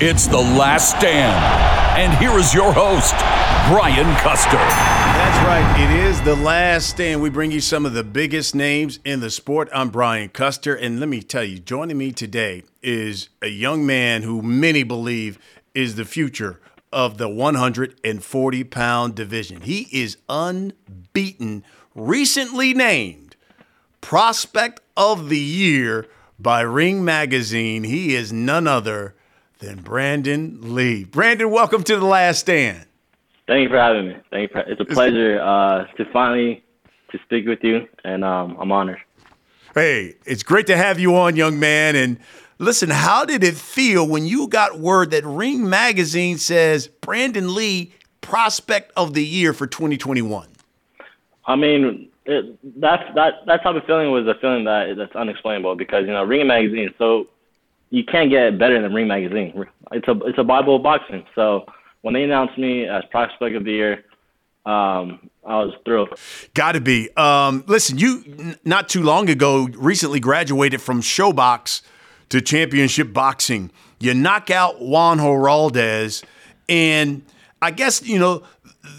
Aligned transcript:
It's 0.00 0.28
The 0.28 0.38
Last 0.38 0.96
Stand. 0.96 1.34
And 1.98 2.16
here 2.18 2.38
is 2.38 2.54
your 2.54 2.72
host, 2.72 3.16
Brian 3.68 4.14
Custer. 4.18 4.52
That's 4.52 5.44
right. 5.44 5.80
It 5.80 5.90
is 6.06 6.22
The 6.22 6.36
Last 6.36 6.90
Stand. 6.90 7.20
We 7.20 7.30
bring 7.30 7.50
you 7.50 7.60
some 7.60 7.84
of 7.84 7.94
the 7.94 8.04
biggest 8.04 8.54
names 8.54 9.00
in 9.04 9.18
the 9.18 9.28
sport. 9.28 9.68
I'm 9.74 9.88
Brian 9.88 10.28
Custer. 10.28 10.72
And 10.72 11.00
let 11.00 11.08
me 11.08 11.20
tell 11.20 11.42
you, 11.42 11.58
joining 11.58 11.98
me 11.98 12.12
today 12.12 12.62
is 12.80 13.28
a 13.42 13.48
young 13.48 13.84
man 13.84 14.22
who 14.22 14.40
many 14.40 14.84
believe 14.84 15.36
is 15.74 15.96
the 15.96 16.04
future 16.04 16.60
of 16.92 17.18
the 17.18 17.28
140 17.28 18.64
pound 18.64 19.16
division. 19.16 19.62
He 19.62 19.88
is 19.90 20.16
unbeaten, 20.28 21.64
recently 21.96 22.72
named 22.72 23.34
Prospect 24.00 24.80
of 24.96 25.28
the 25.28 25.40
Year 25.40 26.06
by 26.38 26.60
Ring 26.60 27.04
Magazine. 27.04 27.82
He 27.82 28.14
is 28.14 28.32
none 28.32 28.68
other 28.68 29.16
than 29.58 29.80
Brandon 29.80 30.74
Lee. 30.74 31.04
Brandon, 31.04 31.50
welcome 31.50 31.82
to 31.82 31.96
The 31.96 32.04
Last 32.04 32.40
Stand. 32.40 32.86
Thank 33.46 33.64
you 33.64 33.68
for 33.68 33.78
having 33.78 34.08
me. 34.08 34.16
Thank 34.30 34.50
you. 34.50 34.52
For, 34.52 34.60
it's 34.60 34.80
a 34.80 34.84
pleasure 34.84 35.40
uh, 35.40 35.84
to 35.96 36.04
finally 36.12 36.62
to 37.10 37.18
speak 37.24 37.46
with 37.46 37.64
you, 37.64 37.88
and 38.04 38.24
um, 38.24 38.56
I'm 38.60 38.70
honored. 38.70 39.00
Hey, 39.74 40.14
it's 40.24 40.42
great 40.42 40.66
to 40.68 40.76
have 40.76 41.00
you 41.00 41.16
on, 41.16 41.34
young 41.34 41.58
man. 41.58 41.96
And 41.96 42.18
listen, 42.58 42.90
how 42.90 43.24
did 43.24 43.42
it 43.42 43.56
feel 43.56 44.06
when 44.06 44.26
you 44.26 44.46
got 44.48 44.78
word 44.78 45.10
that 45.10 45.24
Ring 45.24 45.68
Magazine 45.68 46.38
says 46.38 46.86
Brandon 46.86 47.54
Lee 47.54 47.92
Prospect 48.20 48.92
of 48.96 49.14
the 49.14 49.24
Year 49.24 49.52
for 49.52 49.66
2021? 49.66 50.48
I 51.46 51.56
mean, 51.56 52.08
it, 52.26 52.80
that's 52.80 53.02
that 53.14 53.46
that 53.46 53.62
type 53.62 53.74
of 53.74 53.84
feeling 53.84 54.12
was 54.12 54.26
a 54.26 54.34
feeling 54.40 54.64
that 54.64 54.94
that's 54.96 55.16
unexplainable 55.16 55.74
because 55.74 56.04
you 56.06 56.12
know 56.12 56.22
Ring 56.22 56.46
Magazine, 56.46 56.94
so 56.98 57.26
you 57.90 58.04
can't 58.04 58.30
get 58.30 58.58
better 58.58 58.80
than 58.80 58.92
Ring 58.92 59.08
Magazine. 59.08 59.64
It's 59.92 60.08
a 60.08 60.12
it's 60.26 60.38
a 60.38 60.44
Bible 60.44 60.76
of 60.76 60.82
boxing. 60.82 61.24
So 61.34 61.64
when 62.02 62.14
they 62.14 62.24
announced 62.24 62.58
me 62.58 62.86
as 62.86 63.02
prospect 63.10 63.56
of 63.56 63.64
the 63.64 63.72
year, 63.72 64.04
um, 64.66 65.30
I 65.46 65.56
was 65.64 65.74
thrilled. 65.84 66.10
Got 66.54 66.72
to 66.72 66.80
be. 66.80 67.08
Um, 67.16 67.64
listen, 67.66 67.98
you 67.98 68.22
n- 68.26 68.58
not 68.64 68.88
too 68.88 69.02
long 69.02 69.30
ago 69.30 69.68
recently 69.74 70.20
graduated 70.20 70.82
from 70.82 71.00
ShoBox 71.00 71.80
to 72.28 72.40
championship 72.40 73.12
boxing. 73.12 73.70
You 73.98 74.14
knock 74.14 74.50
out 74.50 74.80
Juan 74.80 75.18
Heraldez, 75.18 76.22
and 76.68 77.22
I 77.62 77.70
guess 77.70 78.06
you 78.06 78.18
know 78.18 78.42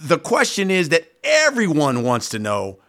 the 0.01 0.17
question 0.17 0.71
is 0.71 0.89
that 0.89 1.03
everyone 1.23 2.03
wants 2.03 2.29
to 2.29 2.39
know: 2.39 2.79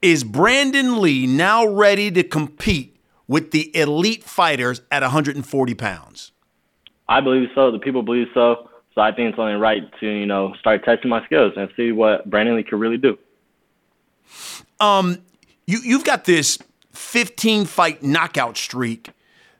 Is 0.00 0.22
Brandon 0.22 1.00
Lee 1.00 1.26
now 1.26 1.66
ready 1.66 2.12
to 2.12 2.22
compete 2.22 2.95
with 3.28 3.50
the 3.50 3.74
elite 3.76 4.24
fighters 4.24 4.82
at 4.90 5.02
140 5.02 5.74
pounds? 5.74 6.32
I 7.08 7.20
believe 7.20 7.48
so. 7.54 7.70
The 7.70 7.78
people 7.78 8.02
believe 8.02 8.28
so. 8.34 8.68
So 8.94 9.02
I 9.02 9.12
think 9.12 9.30
it's 9.30 9.38
only 9.38 9.54
right 9.54 9.82
to 10.00 10.06
you 10.06 10.26
know 10.26 10.54
start 10.58 10.84
testing 10.84 11.10
my 11.10 11.24
skills 11.26 11.52
and 11.56 11.68
see 11.76 11.92
what 11.92 12.28
Brandon 12.28 12.56
Lee 12.56 12.62
can 12.62 12.78
really 12.78 12.96
do. 12.96 13.18
Um, 14.80 15.18
you 15.66 15.80
you've 15.84 16.04
got 16.04 16.24
this 16.24 16.58
15 16.94 17.66
fight 17.66 18.02
knockout 18.02 18.56
streak 18.56 19.10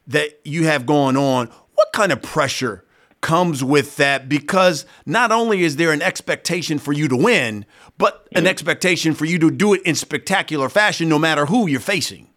that 0.06 0.40
you 0.44 0.64
have 0.64 0.86
going 0.86 1.16
on. 1.16 1.50
What 1.74 1.92
kind 1.92 2.12
of 2.12 2.22
pressure 2.22 2.84
comes 3.20 3.62
with 3.62 3.96
that? 3.96 4.28
Because 4.28 4.86
not 5.04 5.30
only 5.32 5.62
is 5.62 5.76
there 5.76 5.92
an 5.92 6.02
expectation 6.02 6.78
for 6.78 6.92
you 6.92 7.08
to 7.08 7.16
win, 7.16 7.66
but 7.98 8.26
an 8.32 8.46
expectation 8.46 9.14
for 9.14 9.24
you 9.24 9.38
to 9.38 9.50
do 9.50 9.74
it 9.74 9.82
in 9.82 9.94
spectacular 9.94 10.68
fashion, 10.68 11.08
no 11.08 11.18
matter 11.18 11.46
who 11.46 11.66
you're 11.66 11.80
facing. 11.80 12.28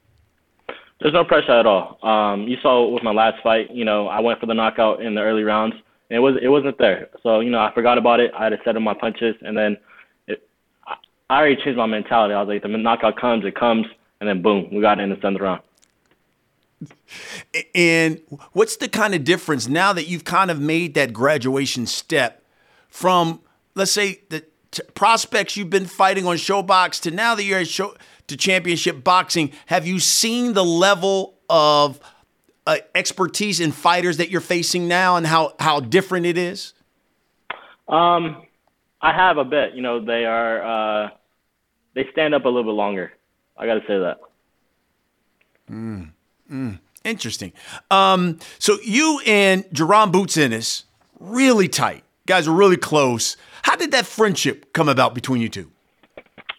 There's 1.00 1.14
no 1.14 1.23
pressure 1.23 1.52
at 1.52 1.66
all. 1.66 1.97
Um, 2.03 2.47
you 2.47 2.58
saw 2.61 2.89
with 2.89 3.03
my 3.03 3.11
last 3.11 3.42
fight, 3.42 3.72
you 3.72 3.86
know, 3.86 4.08
I 4.08 4.19
went 4.19 4.39
for 4.39 4.45
the 4.47 4.53
knockout 4.53 5.02
in 5.02 5.16
the 5.16 5.22
early 5.22 5.44
rounds 5.44 5.75
and 6.09 6.17
it 6.17 6.19
was 6.19 6.36
it 6.41 6.50
wasn't 6.50 6.78
there. 6.78 7.09
So 7.23 7.39
you 7.39 7.50
know, 7.50 7.59
I 7.59 7.73
forgot 7.73 7.97
about 7.97 8.19
it. 8.19 8.31
I 8.38 8.45
had 8.45 8.50
to 8.50 8.58
set 8.64 8.75
up 8.75 8.81
my 8.81 8.94
punches, 8.94 9.36
and 9.41 9.58
then 9.58 9.78
it, 10.28 10.47
I 11.30 11.39
already 11.39 11.56
changed 11.56 11.78
my 11.78 11.86
mentality. 11.86 12.33
I 12.33 12.41
was 12.41 12.47
like, 12.47 12.61
the 12.61 12.69
knockout 12.69 13.17
comes, 13.17 13.46
it 13.46 13.56
comes, 13.56 13.85
and 14.19 14.28
then 14.28 14.41
boom, 14.41 14.69
we 14.72 14.81
got 14.81 15.00
in 15.00 15.09
the 15.09 15.16
seventh 15.18 15.40
round. 15.40 15.62
And 17.75 18.22
what's 18.53 18.78
the 18.78 18.88
kind 18.88 19.13
of 19.13 19.23
difference 19.23 19.68
now 19.68 19.91
that 19.94 20.07
you've 20.07 20.23
kind 20.23 20.50
of 20.50 20.62
made 20.62 20.94
that 20.94 21.12
graduation 21.12 21.85
step 21.85 22.41
from, 22.88 23.41
let's 23.75 23.91
say, 23.91 24.22
the 24.29 24.46
t- 24.72 24.84
prospects 24.96 25.57
you've 25.57 25.69
been 25.69 25.88
fighting 25.88 26.25
on 26.25 26.38
ShoBox 26.38 27.02
to 27.02 27.12
now 27.12 27.35
that 27.35 27.44
you're 27.44 27.59
at 27.59 27.68
show 27.68 27.96
to 28.29 28.38
championship 28.38 29.03
boxing? 29.03 29.51
Have 29.67 29.85
you 29.85 30.00
seen 30.00 30.53
the 30.53 30.63
level 30.63 31.35
of 31.50 32.00
uh, 32.66 32.78
expertise 32.95 33.59
in 33.59 33.72
fighters 33.72 34.17
that 34.17 34.29
you're 34.29 34.41
facing 34.41 34.88
now 34.88 35.16
and 35.16 35.28
how, 35.28 35.53
how 35.59 35.79
different 35.79 36.25
it 36.25 36.38
is? 36.38 36.73
Um, 37.88 38.44
I 39.01 39.13
have 39.13 39.38
a 39.38 39.44
bit. 39.44 39.73
You 39.73 39.81
know, 39.81 40.03
they 40.03 40.25
are 40.25 41.06
uh, 41.06 41.09
they 41.95 42.06
stand 42.12 42.35
up 42.35 42.45
a 42.45 42.47
little 42.47 42.63
bit 42.63 42.75
longer. 42.75 43.12
I 43.57 43.66
got 43.66 43.75
to 43.75 43.81
say 43.81 44.00
that. 44.00 44.19
Mm, 45.69 46.11
mm, 46.51 46.79
interesting. 47.03 47.53
Um, 47.90 48.40
so 48.57 48.78
you 48.84 49.22
and 49.25 49.63
Jaron 49.66 50.11
Boots 50.11 50.38
Ennis 50.38 50.85
really 51.19 51.67
tight. 51.67 52.03
Guys 52.25 52.47
are 52.47 52.53
really 52.53 52.78
close. 52.78 53.38
How 53.63 53.75
did 53.75 53.91
that 53.91 54.06
friendship 54.06 54.72
come 54.73 54.88
about 54.88 55.16
between 55.16 55.41
you 55.41 55.50
two? 55.50 55.72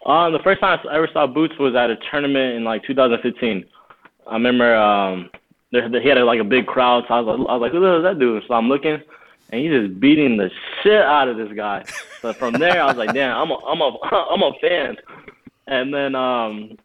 Um, 0.05 0.33
the 0.33 0.39
first 0.39 0.61
time 0.61 0.79
I 0.89 0.95
ever 0.95 1.07
saw 1.13 1.27
Boots 1.27 1.57
was 1.59 1.75
at 1.75 1.91
a 1.91 1.97
tournament 2.09 2.55
in 2.55 2.63
like 2.63 2.83
2015. 2.83 3.65
I 4.27 4.33
remember 4.33 4.75
um, 4.75 5.29
there, 5.71 6.01
he 6.01 6.09
had 6.09 6.17
like 6.19 6.39
a 6.39 6.45
big 6.45 6.65
crowd, 6.65 7.05
so 7.07 7.13
I 7.13 7.19
was 7.19 7.39
like, 7.39 7.49
I 7.49 7.53
was 7.53 7.61
like, 7.61 7.71
who 7.71 7.81
does 7.81 8.03
that 8.03 8.19
dude? 8.19 8.43
So 8.47 8.55
I'm 8.55 8.67
looking, 8.67 8.99
and 9.49 9.61
he's 9.61 9.71
just 9.71 9.99
beating 9.99 10.37
the 10.37 10.49
shit 10.81 11.01
out 11.01 11.27
of 11.27 11.37
this 11.37 11.51
guy. 11.55 11.83
So 12.21 12.33
from 12.33 12.53
there, 12.53 12.81
I 12.81 12.85
was 12.87 12.97
like, 12.97 13.13
damn, 13.13 13.37
I'm 13.37 13.51
a, 13.51 13.57
I'm 13.65 13.81
a, 13.81 13.97
I'm 14.31 14.41
a 14.41 14.53
fan. 14.59 14.97
And 15.67 15.93
then 15.93 16.15
um, 16.15 16.77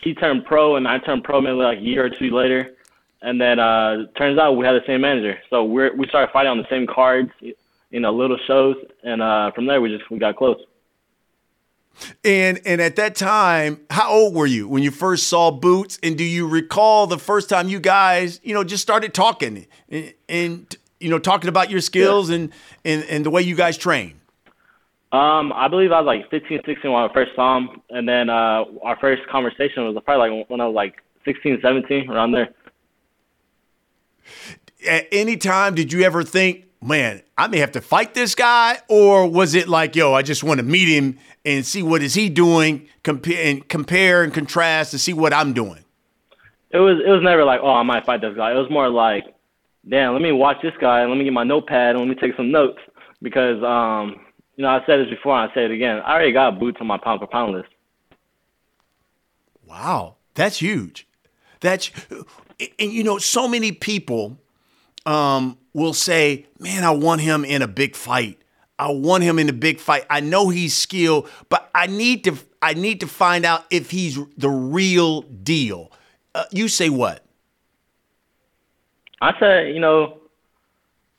he 0.00 0.14
turned 0.14 0.44
pro, 0.44 0.76
and 0.76 0.86
I 0.86 0.98
turned 0.98 1.24
pro 1.24 1.40
maybe 1.40 1.56
like 1.56 1.78
a 1.78 1.82
year 1.82 2.04
or 2.04 2.10
two 2.10 2.30
later. 2.30 2.74
And 3.22 3.40
then 3.40 3.58
uh, 3.58 4.06
turns 4.16 4.38
out 4.38 4.56
we 4.56 4.66
had 4.66 4.74
the 4.74 4.86
same 4.86 5.00
manager, 5.00 5.38
so 5.48 5.64
we 5.64 5.88
we 5.90 6.06
started 6.08 6.30
fighting 6.30 6.50
on 6.50 6.58
the 6.58 6.68
same 6.68 6.86
cards, 6.86 7.30
you 7.40 8.00
know, 8.00 8.12
little 8.12 8.36
shows, 8.46 8.76
and 9.02 9.22
uh, 9.22 9.50
from 9.52 9.66
there 9.66 9.80
we 9.80 9.88
just 9.96 10.10
we 10.10 10.18
got 10.18 10.36
close. 10.36 10.60
And 12.24 12.60
and 12.64 12.80
at 12.80 12.96
that 12.96 13.14
time, 13.14 13.80
how 13.90 14.10
old 14.10 14.34
were 14.34 14.46
you 14.46 14.68
when 14.68 14.82
you 14.82 14.90
first 14.90 15.28
saw 15.28 15.50
Boots? 15.50 15.98
And 16.02 16.18
do 16.18 16.24
you 16.24 16.46
recall 16.46 17.06
the 17.06 17.18
first 17.18 17.48
time 17.48 17.68
you 17.68 17.80
guys, 17.80 18.40
you 18.42 18.54
know, 18.54 18.64
just 18.64 18.82
started 18.82 19.14
talking 19.14 19.66
and, 19.88 20.14
and 20.28 20.76
you 21.00 21.10
know, 21.10 21.18
talking 21.18 21.48
about 21.48 21.70
your 21.70 21.80
skills 21.80 22.30
yeah. 22.30 22.36
and, 22.36 22.52
and 22.84 23.04
and 23.04 23.26
the 23.26 23.30
way 23.30 23.42
you 23.42 23.54
guys 23.54 23.76
train? 23.76 24.20
Um, 25.14 25.52
I 25.52 25.68
believe 25.68 25.92
I 25.92 26.00
was 26.00 26.06
like 26.06 26.28
15, 26.30 26.62
16 26.66 26.90
when 26.90 27.08
I 27.08 27.12
first 27.12 27.36
saw 27.36 27.58
him, 27.58 27.80
and 27.88 28.08
then 28.08 28.28
uh, 28.28 28.64
our 28.82 28.96
first 29.00 29.24
conversation 29.28 29.84
was 29.84 29.96
probably 30.04 30.30
like 30.38 30.50
when 30.50 30.60
I 30.60 30.66
was 30.66 30.74
like 30.74 30.96
16, 31.24 31.60
17, 31.62 32.10
around 32.10 32.32
there. 32.32 32.48
At 34.88 35.06
any 35.12 35.36
time, 35.36 35.76
did 35.76 35.92
you 35.92 36.02
ever 36.02 36.24
think, 36.24 36.64
man, 36.84 37.22
I 37.36 37.48
may 37.48 37.58
have 37.58 37.72
to 37.72 37.80
fight 37.80 38.14
this 38.14 38.34
guy, 38.34 38.78
or 38.88 39.26
was 39.26 39.54
it 39.54 39.68
like, 39.68 39.96
yo, 39.96 40.12
I 40.12 40.22
just 40.22 40.44
want 40.44 40.58
to 40.58 40.64
meet 40.64 40.88
him 40.88 41.18
and 41.44 41.64
see 41.64 41.82
what 41.82 42.02
is 42.02 42.14
he 42.14 42.28
doing, 42.28 42.86
compare 43.02 43.44
and 43.44 43.66
compare 43.68 44.22
and 44.22 44.32
contrast 44.32 44.90
to 44.92 44.98
see 44.98 45.12
what 45.12 45.32
I'm 45.32 45.52
doing. 45.52 45.84
It 46.70 46.78
was 46.78 47.00
it 47.04 47.08
was 47.08 47.22
never 47.22 47.44
like, 47.44 47.60
oh, 47.62 47.70
I 47.70 47.82
might 47.82 48.04
fight 48.04 48.20
this 48.20 48.36
guy. 48.36 48.52
It 48.52 48.56
was 48.56 48.70
more 48.70 48.88
like, 48.88 49.24
damn, 49.88 50.12
let 50.12 50.22
me 50.22 50.32
watch 50.32 50.58
this 50.62 50.74
guy. 50.80 51.00
and 51.00 51.10
Let 51.10 51.16
me 51.16 51.24
get 51.24 51.32
my 51.32 51.44
notepad 51.44 51.96
and 51.96 52.00
let 52.00 52.08
me 52.08 52.14
take 52.14 52.36
some 52.36 52.50
notes 52.50 52.78
because, 53.22 53.62
um, 53.62 54.20
you 54.56 54.62
know, 54.62 54.68
I 54.68 54.84
said 54.86 55.00
this 55.00 55.10
before 55.10 55.38
and 55.38 55.50
I 55.50 55.54
say 55.54 55.64
it 55.64 55.70
again. 55.70 56.00
I 56.00 56.14
already 56.14 56.32
got 56.32 56.58
boots 56.58 56.78
on 56.80 56.86
my 56.86 56.98
pound 56.98 57.20
for 57.20 57.26
pound 57.26 57.52
list. 57.54 57.68
Wow, 59.66 60.16
that's 60.34 60.58
huge. 60.58 61.06
That's 61.60 61.90
and 62.78 62.92
you 62.92 63.04
know, 63.04 63.18
so 63.18 63.48
many 63.48 63.72
people 63.72 64.38
um, 65.06 65.58
will 65.74 65.92
say, 65.92 66.46
"Man, 66.58 66.84
I 66.84 66.90
want 66.92 67.20
him 67.20 67.44
in 67.44 67.60
a 67.60 67.68
big 67.68 67.94
fight." 67.94 68.38
I 68.78 68.90
want 68.90 69.22
him 69.22 69.38
in 69.38 69.48
a 69.48 69.52
big 69.52 69.78
fight. 69.78 70.04
I 70.10 70.20
know 70.20 70.48
he's 70.48 70.76
skilled, 70.76 71.28
but 71.48 71.70
I 71.74 71.86
need 71.86 72.24
to 72.24 72.36
I 72.60 72.74
need 72.74 73.00
to 73.00 73.06
find 73.06 73.44
out 73.44 73.64
if 73.70 73.90
he's 73.90 74.18
the 74.36 74.48
real 74.48 75.22
deal. 75.22 75.92
Uh, 76.34 76.44
you 76.50 76.68
say 76.68 76.88
what? 76.88 77.24
I 79.20 79.38
say, 79.38 79.72
you 79.72 79.80
know, 79.80 80.18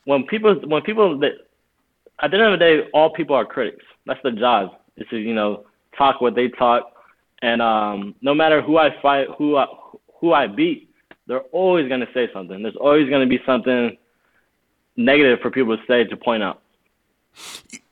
when 0.04 0.26
people 0.26 0.56
when 0.56 0.82
people 0.82 1.18
that 1.20 1.32
at 2.22 2.32
the 2.32 2.38
end 2.38 2.54
of 2.54 2.60
the 2.60 2.66
day, 2.66 2.90
all 2.94 3.12
people 3.12 3.36
are 3.36 3.46
critics. 3.46 3.86
That's 4.06 4.22
their 4.24 4.34
job. 4.34 4.78
Is 4.98 5.08
to 5.10 5.18
you 5.18 5.34
know 5.34 5.66
talk 5.98 6.20
what 6.20 6.36
they 6.36 6.50
talk, 6.50 6.92
and 7.42 7.62
um, 7.62 8.16
no 8.22 8.34
matter 8.34 8.62
who 8.62 8.78
I 8.78 8.90
fight, 9.02 9.28
who 9.38 9.56
I 9.56 9.66
who 10.20 10.34
I 10.34 10.48
beat, 10.48 10.90
they're 11.28 11.42
always 11.52 11.88
gonna 11.88 12.08
say 12.14 12.30
something. 12.34 12.62
There's 12.62 12.76
always 12.76 13.10
gonna 13.10 13.28
be 13.28 13.40
something 13.46 13.98
negative 14.96 15.40
for 15.42 15.52
people 15.52 15.78
to 15.78 15.84
say 15.88 16.04
to 16.04 16.18
point 16.18 16.44
out. 16.44 16.62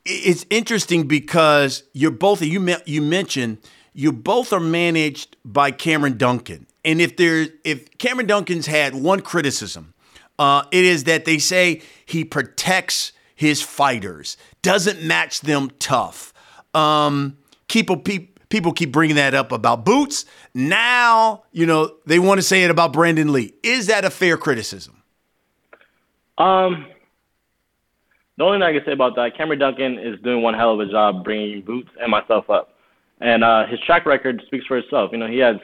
It's 0.04 0.44
interesting 0.50 1.06
because 1.06 1.84
you're 1.92 2.10
both 2.10 2.42
you 2.42 2.76
you 2.86 3.02
mentioned 3.02 3.58
you 3.94 4.12
both 4.12 4.52
are 4.52 4.60
managed 4.60 5.36
by 5.44 5.70
Cameron 5.70 6.16
Dunkin, 6.18 6.66
And 6.84 7.00
if 7.00 7.16
there 7.16 7.46
if 7.64 7.96
Cameron 7.98 8.26
Dunkin's 8.26 8.66
had 8.66 8.94
one 8.94 9.20
criticism 9.20 9.94
Uh, 10.38 10.64
it 10.72 10.84
is 10.84 11.04
that 11.04 11.24
they 11.24 11.38
say 11.38 11.80
he 12.06 12.24
protects 12.24 13.12
his 13.36 13.62
fighters, 13.62 14.36
doesn't 14.62 15.02
match 15.02 15.40
them 15.40 15.70
tough. 15.78 16.32
Um, 16.74 17.36
people, 17.68 17.96
people 18.48 18.72
keep 18.72 18.92
bringing 18.92 19.16
that 19.16 19.34
up 19.34 19.52
about 19.52 19.84
Boots. 19.84 20.24
Now, 20.54 21.44
you 21.52 21.66
know, 21.66 21.94
they 22.06 22.18
want 22.18 22.38
to 22.38 22.42
say 22.42 22.64
it 22.64 22.70
about 22.70 22.92
Brandon 22.92 23.32
Lee. 23.32 23.54
Is 23.62 23.86
that 23.86 24.04
a 24.04 24.10
fair 24.10 24.36
criticism? 24.36 25.02
Um, 26.38 26.86
the 28.36 28.44
only 28.44 28.58
thing 28.58 28.62
I 28.62 28.72
can 28.72 28.84
say 28.84 28.92
about 28.92 29.14
that, 29.16 29.36
Cameron 29.36 29.58
Dunkin 29.58 29.98
is 29.98 30.20
doing 30.22 30.42
one 30.42 30.54
hell 30.54 30.72
of 30.72 30.80
a 30.80 30.90
job 30.90 31.24
bringing 31.24 31.62
Boots 31.62 31.90
and 32.00 32.10
myself 32.10 32.50
up, 32.50 32.74
and 33.20 33.44
uh, 33.44 33.66
his 33.66 33.80
track 33.80 34.06
record 34.06 34.42
speaks 34.46 34.66
for 34.66 34.78
itself. 34.78 35.10
You 35.12 35.18
know, 35.18 35.28
he 35.28 35.38
has 35.38 35.56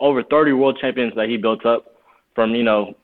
over 0.00 0.22
30 0.22 0.52
world 0.52 0.78
champions 0.80 1.14
that 1.16 1.28
he 1.28 1.36
built 1.36 1.64
up 1.64 1.96
from 2.34 2.54
you 2.54 2.62
know 2.62 2.94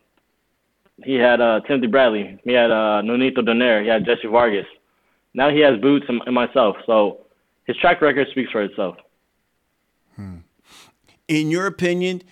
he 1.04 1.14
had 1.14 1.40
uh, 1.40 1.60
Timothy 1.66 1.86
Bradley, 1.86 2.38
he 2.44 2.52
had 2.52 2.70
uh, 2.70 3.00
Nonito 3.02 3.38
Donaire, 3.38 3.82
he 3.82 3.88
had 3.88 4.04
Jesse 4.04 4.28
Vargas. 4.28 4.66
Now 5.32 5.50
he 5.50 5.60
has 5.60 5.80
Boots 5.80 6.04
and, 6.08 6.20
and 6.26 6.34
myself. 6.34 6.76
So 6.84 7.20
his 7.64 7.76
track 7.76 8.02
record 8.02 8.28
speaks 8.30 8.50
for 8.50 8.62
itself. 8.62 8.96
Hmm. 10.16 10.38
In 11.28 11.50
your 11.50 11.66
opinion, 11.66 12.22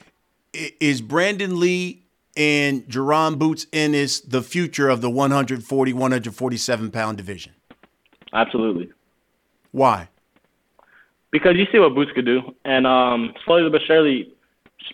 is 0.53 1.01
Brandon 1.01 1.61
Lee 1.61 2.03
and 2.39 2.85
Jaron 2.85 3.39
Boots 3.39 3.67
Ennis 3.73 4.21
the 4.21 4.43
future 4.43 4.89
of 4.89 5.01
the 5.01 5.11
140, 5.11 5.93
147 5.93 6.91
pound 6.91 7.17
division? 7.17 7.53
Absolutely. 8.33 8.91
Why? 9.73 10.09
Because 11.31 11.57
you 11.57 11.67
see 11.71 11.79
what 11.79 11.95
Boots 11.95 12.13
could 12.15 12.25
do, 12.25 12.41
and 12.65 12.87
um, 12.87 13.35
slowly 13.45 13.69
but 13.69 13.83
surely, 13.87 14.33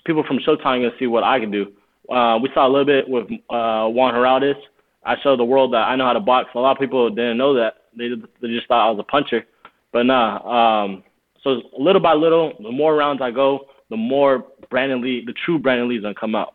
people 0.04 0.24
from 0.24 0.38
Showtime 0.38 0.64
are 0.64 0.78
gonna 0.78 0.90
see 0.98 1.06
what 1.06 1.22
I 1.22 1.38
can 1.38 1.50
do. 1.50 1.72
Uh, 2.10 2.38
we 2.42 2.48
saw 2.52 2.66
a 2.66 2.68
little 2.68 2.84
bit 2.84 3.08
with 3.08 3.26
uh, 3.50 3.86
Juan 3.88 4.14
Heraldez. 4.14 4.56
I 5.04 5.16
showed 5.22 5.38
the 5.38 5.44
world 5.44 5.74
that 5.74 5.86
I 5.86 5.96
know 5.96 6.06
how 6.06 6.14
to 6.14 6.20
box. 6.20 6.48
A 6.54 6.58
lot 6.58 6.72
of 6.72 6.78
people 6.78 7.08
didn't 7.10 7.36
know 7.36 7.54
that. 7.54 7.74
They, 7.96 8.08
they 8.40 8.48
just 8.48 8.66
thought 8.66 8.88
I 8.88 8.90
was 8.90 8.98
a 8.98 9.04
puncher. 9.04 9.44
But 9.92 10.04
nah, 10.04 10.84
um, 10.84 11.04
so 11.42 11.60
little 11.78 12.00
by 12.00 12.14
little, 12.14 12.54
the 12.60 12.72
more 12.72 12.96
rounds 12.96 13.22
I 13.22 13.30
go, 13.30 13.66
the 13.90 13.96
more 13.96 14.46
Brandon 14.70 15.00
Lee, 15.00 15.22
the 15.24 15.34
true 15.44 15.58
Brandon 15.58 15.88
Lee 15.88 15.96
is 15.96 16.02
going 16.02 16.14
to 16.14 16.20
come 16.20 16.34
out. 16.34 16.53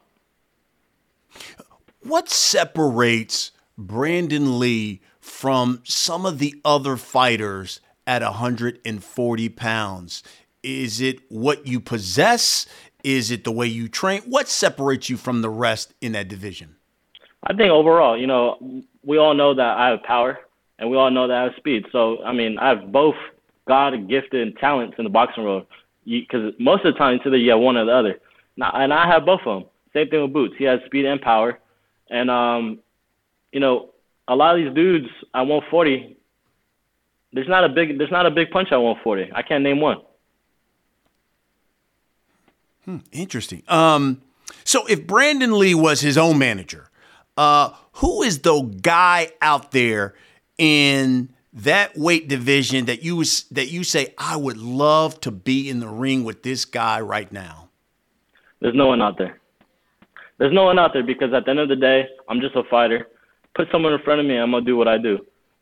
What 2.01 2.29
separates 2.29 3.51
Brandon 3.77 4.59
Lee 4.59 5.01
from 5.19 5.81
some 5.83 6.25
of 6.25 6.39
the 6.39 6.59
other 6.65 6.97
fighters 6.97 7.81
at 8.07 8.21
140 8.21 9.49
pounds? 9.49 10.23
Is 10.63 10.99
it 11.01 11.19
what 11.29 11.67
you 11.67 11.79
possess? 11.79 12.65
Is 13.03 13.31
it 13.31 13.43
the 13.43 13.51
way 13.51 13.67
you 13.67 13.87
train? 13.87 14.21
What 14.23 14.49
separates 14.49 15.09
you 15.09 15.17
from 15.17 15.41
the 15.41 15.49
rest 15.49 15.93
in 16.01 16.11
that 16.13 16.27
division? 16.27 16.75
I 17.43 17.53
think 17.53 17.71
overall, 17.71 18.17
you 18.17 18.27
know, 18.27 18.83
we 19.05 19.17
all 19.17 19.33
know 19.33 19.53
that 19.53 19.77
I 19.77 19.89
have 19.89 20.03
power 20.03 20.39
and 20.77 20.89
we 20.89 20.97
all 20.97 21.09
know 21.11 21.27
that 21.27 21.37
I 21.37 21.43
have 21.43 21.55
speed. 21.55 21.85
So, 21.91 22.21
I 22.23 22.33
mean, 22.33 22.57
I 22.57 22.69
have 22.69 22.91
both 22.91 23.15
God 23.67 24.09
gifted 24.09 24.41
and 24.45 24.57
talents 24.57 24.95
in 24.97 25.03
the 25.05 25.09
boxing 25.09 25.43
world. 25.43 25.65
Because 26.05 26.53
most 26.59 26.83
of 26.85 26.93
the 26.93 26.97
time, 26.97 27.15
it's 27.15 27.25
either 27.25 27.37
you 27.37 27.51
have 27.51 27.59
one 27.59 27.77
or 27.77 27.85
the 27.85 27.91
other. 27.91 28.19
And 28.57 28.93
I 28.93 29.07
have 29.07 29.25
both 29.25 29.41
of 29.45 29.61
them. 29.61 29.69
Same 29.93 30.07
thing 30.09 30.21
with 30.21 30.33
Boots. 30.33 30.55
He 30.57 30.65
has 30.65 30.79
speed 30.85 31.05
and 31.05 31.21
power. 31.21 31.59
And, 32.09 32.29
um, 32.29 32.79
you 33.51 33.59
know, 33.59 33.89
a 34.27 34.35
lot 34.35 34.57
of 34.57 34.63
these 34.63 34.73
dudes 34.73 35.07
at 35.33 35.41
140, 35.41 36.17
there's 37.33 37.47
not 37.47 37.63
a 37.63 37.69
big 37.69 37.97
there's 37.97 38.11
not 38.11 38.25
a 38.25 38.31
big 38.31 38.51
punch 38.51 38.69
at 38.71 38.77
140. 38.77 39.31
I 39.33 39.41
can't 39.41 39.63
name 39.63 39.81
one. 39.81 40.01
Hmm, 42.85 42.97
interesting. 43.11 43.63
Um, 43.67 44.21
so 44.63 44.85
if 44.87 45.05
Brandon 45.05 45.57
Lee 45.57 45.75
was 45.75 46.01
his 46.01 46.17
own 46.17 46.37
manager, 46.37 46.89
uh, 47.37 47.71
who 47.93 48.23
is 48.23 48.39
the 48.39 48.61
guy 48.81 49.31
out 49.41 49.71
there 49.71 50.15
in 50.57 51.29
that 51.53 51.97
weight 51.97 52.27
division 52.27 52.85
that 52.85 53.03
you 53.03 53.23
that 53.51 53.69
you 53.69 53.83
say 53.83 54.13
I 54.17 54.35
would 54.35 54.57
love 54.57 55.19
to 55.21 55.31
be 55.31 55.69
in 55.69 55.79
the 55.79 55.87
ring 55.87 56.23
with 56.23 56.43
this 56.43 56.65
guy 56.65 57.01
right 57.01 57.31
now? 57.31 57.69
There's 58.59 58.75
no 58.75 58.87
one 58.87 59.01
out 59.01 59.17
there. 59.17 59.38
There's 60.39 60.53
no 60.53 60.63
one 60.63 60.79
out 60.79 60.93
there 60.93 61.03
because 61.03 61.33
at 61.33 61.45
the 61.45 61.51
end 61.51 61.59
of 61.59 61.69
the 61.69 61.75
day, 61.75 62.07
I'm 62.29 62.39
just 62.39 62.55
a 62.55 62.63
fighter. 62.69 63.07
Put 63.55 63.67
someone 63.71 63.93
in 63.93 64.01
front 64.01 64.21
of 64.21 64.25
me, 64.25 64.37
I'm 64.37 64.51
gonna 64.51 64.65
do 64.65 64.77
what 64.77 64.87
I 64.87 64.97
do. 64.97 65.19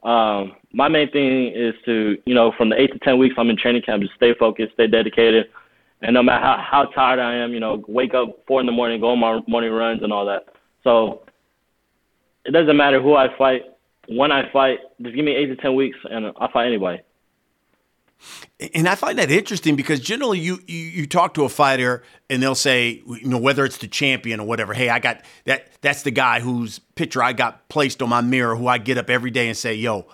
Um, 0.07 0.55
my 0.71 0.87
main 0.87 1.11
thing 1.11 1.51
is 1.53 1.73
to, 1.85 2.17
you 2.25 2.35
know, 2.35 2.53
from 2.57 2.69
the 2.69 2.79
eight 2.79 2.93
to 2.93 2.99
ten 2.99 3.17
weeks 3.17 3.35
I'm 3.37 3.49
in 3.49 3.57
training 3.57 3.81
camp, 3.81 4.03
just 4.03 4.15
stay 4.15 4.33
focused, 4.39 4.73
stay 4.73 4.87
dedicated, 4.87 5.47
and 6.03 6.13
no 6.13 6.21
matter 6.21 6.45
how, 6.45 6.63
how 6.69 6.85
tired 6.85 7.19
I 7.19 7.35
am, 7.35 7.53
you 7.53 7.59
know, 7.59 7.83
wake 7.87 8.13
up 8.13 8.29
four 8.47 8.59
in 8.59 8.67
the 8.67 8.71
morning, 8.71 9.01
go 9.01 9.09
on 9.09 9.19
my 9.19 9.41
morning 9.47 9.71
runs 9.71 10.03
and 10.03 10.13
all 10.13 10.25
that. 10.27 10.45
So 10.83 11.23
it 12.45 12.51
doesn't 12.51 12.77
matter 12.77 13.01
who 13.01 13.15
I 13.15 13.35
fight, 13.35 13.63
when 14.07 14.31
I 14.31 14.51
fight. 14.51 14.79
Just 15.01 15.15
give 15.15 15.25
me 15.25 15.35
eight 15.35 15.47
to 15.47 15.55
ten 15.55 15.73
weeks, 15.73 15.97
and 16.09 16.27
I'll 16.37 16.51
fight 16.51 16.67
anybody. 16.67 16.99
And 18.73 18.89
I 18.89 18.95
find 18.95 19.19
that 19.19 19.29
interesting 19.29 19.75
because 19.75 19.99
generally 19.99 20.39
you, 20.39 20.59
you, 20.65 20.77
you 20.77 21.07
talk 21.07 21.33
to 21.35 21.43
a 21.43 21.49
fighter 21.49 22.03
and 22.29 22.41
they'll 22.41 22.55
say, 22.55 23.01
you 23.05 23.27
know, 23.27 23.37
whether 23.37 23.63
it's 23.63 23.77
the 23.77 23.87
champion 23.87 24.39
or 24.39 24.47
whatever, 24.47 24.73
hey, 24.73 24.89
I 24.89 24.99
got 24.99 25.21
that 25.45 25.69
that's 25.81 26.03
the 26.03 26.11
guy 26.11 26.39
whose 26.39 26.79
picture 26.95 27.21
I 27.21 27.33
got 27.33 27.69
placed 27.69 28.01
on 28.01 28.09
my 28.09 28.21
mirror 28.21 28.55
who 28.55 28.67
I 28.67 28.79
get 28.79 28.97
up 28.97 29.09
every 29.09 29.31
day 29.31 29.47
and 29.47 29.55
say, 29.55 29.75
yo, 29.75 30.07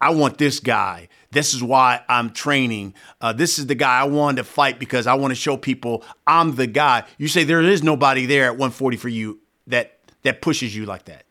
I 0.00 0.10
want 0.10 0.38
this 0.38 0.60
guy. 0.60 1.08
This 1.30 1.54
is 1.54 1.62
why 1.62 2.02
I'm 2.08 2.30
training. 2.30 2.94
Uh, 3.20 3.32
this 3.32 3.58
is 3.58 3.66
the 3.66 3.74
guy 3.74 4.00
I 4.00 4.04
wanted 4.04 4.38
to 4.38 4.44
fight 4.44 4.78
because 4.78 5.06
I 5.06 5.14
want 5.14 5.32
to 5.32 5.36
show 5.36 5.56
people 5.56 6.04
I'm 6.26 6.56
the 6.56 6.66
guy. 6.66 7.04
You 7.18 7.28
say 7.28 7.44
there 7.44 7.62
is 7.62 7.82
nobody 7.82 8.26
there 8.26 8.44
at 8.46 8.52
140 8.52 8.96
for 8.96 9.08
you 9.08 9.40
that 9.66 9.98
that 10.22 10.40
pushes 10.42 10.74
you 10.74 10.86
like 10.86 11.04
that. 11.06 11.24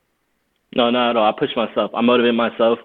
No, 0.75 0.89
not 0.89 1.11
at 1.11 1.17
all. 1.17 1.25
I 1.25 1.37
push 1.37 1.55
myself. 1.55 1.91
I 1.93 2.01
motivate 2.01 2.33
myself. 2.33 2.79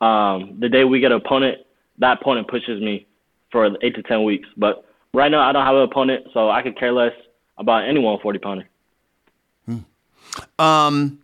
Um, 0.00 0.56
the 0.60 0.68
day 0.68 0.84
we 0.84 1.00
get 1.00 1.12
an 1.12 1.18
opponent, 1.18 1.58
that 2.00 2.20
opponent 2.20 2.48
pushes 2.48 2.82
me 2.82 3.06
for 3.52 3.66
eight 3.82 3.94
to 3.94 4.02
ten 4.02 4.24
weeks. 4.24 4.48
But 4.56 4.84
right 5.14 5.30
now, 5.30 5.48
I 5.48 5.52
don't 5.52 5.64
have 5.64 5.76
an 5.76 5.82
opponent, 5.82 6.26
so 6.34 6.50
I 6.50 6.62
could 6.62 6.78
care 6.78 6.92
less 6.92 7.12
about 7.56 7.84
any 7.84 8.00
140 8.00 8.38
pounder. 8.38 8.68
Hmm. 9.66 9.78
Um, 10.58 11.18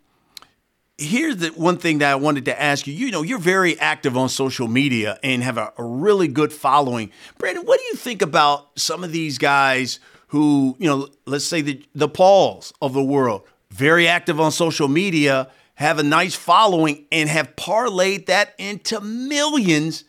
here's 0.99 1.39
the 1.39 1.49
one 1.49 1.79
thing 1.79 1.99
that 1.99 2.13
I 2.13 2.15
wanted 2.15 2.45
to 2.47 2.63
ask 2.63 2.87
you. 2.87 2.93
You 2.93 3.11
know, 3.11 3.23
you're 3.23 3.39
very 3.39 3.79
active 3.81 4.17
on 4.17 4.29
social 4.29 4.69
media 4.69 5.19
and 5.23 5.43
have 5.43 5.59
a, 5.59 5.73
a, 5.77 5.83
really 5.83 6.29
good 6.29 6.53
following. 6.53 7.11
Brandon, 7.39 7.65
what 7.65 7.81
do 7.81 7.87
you 7.87 7.95
think 7.95 8.23
about 8.23 8.79
some 8.79 9.05
of 9.05 9.13
these 9.13 9.39
guys 9.39 9.99
who, 10.29 10.77
you 10.79 10.89
know, 10.89 11.09
let's 11.25 11.45
say 11.45 11.61
the 11.61 11.83
the 11.95 12.09
Pauls 12.09 12.73
of 12.83 12.93
the 12.93 13.03
world, 13.03 13.43
very 13.71 14.09
active 14.09 14.41
on 14.41 14.53
social 14.53 14.89
media, 14.89 15.49
have 15.75 15.99
a 15.99 16.03
nice 16.03 16.35
following, 16.35 17.07
and 17.13 17.29
have 17.29 17.55
parlayed 17.57 18.27
that 18.27 18.55
into 18.59 19.01
millions 19.01 20.05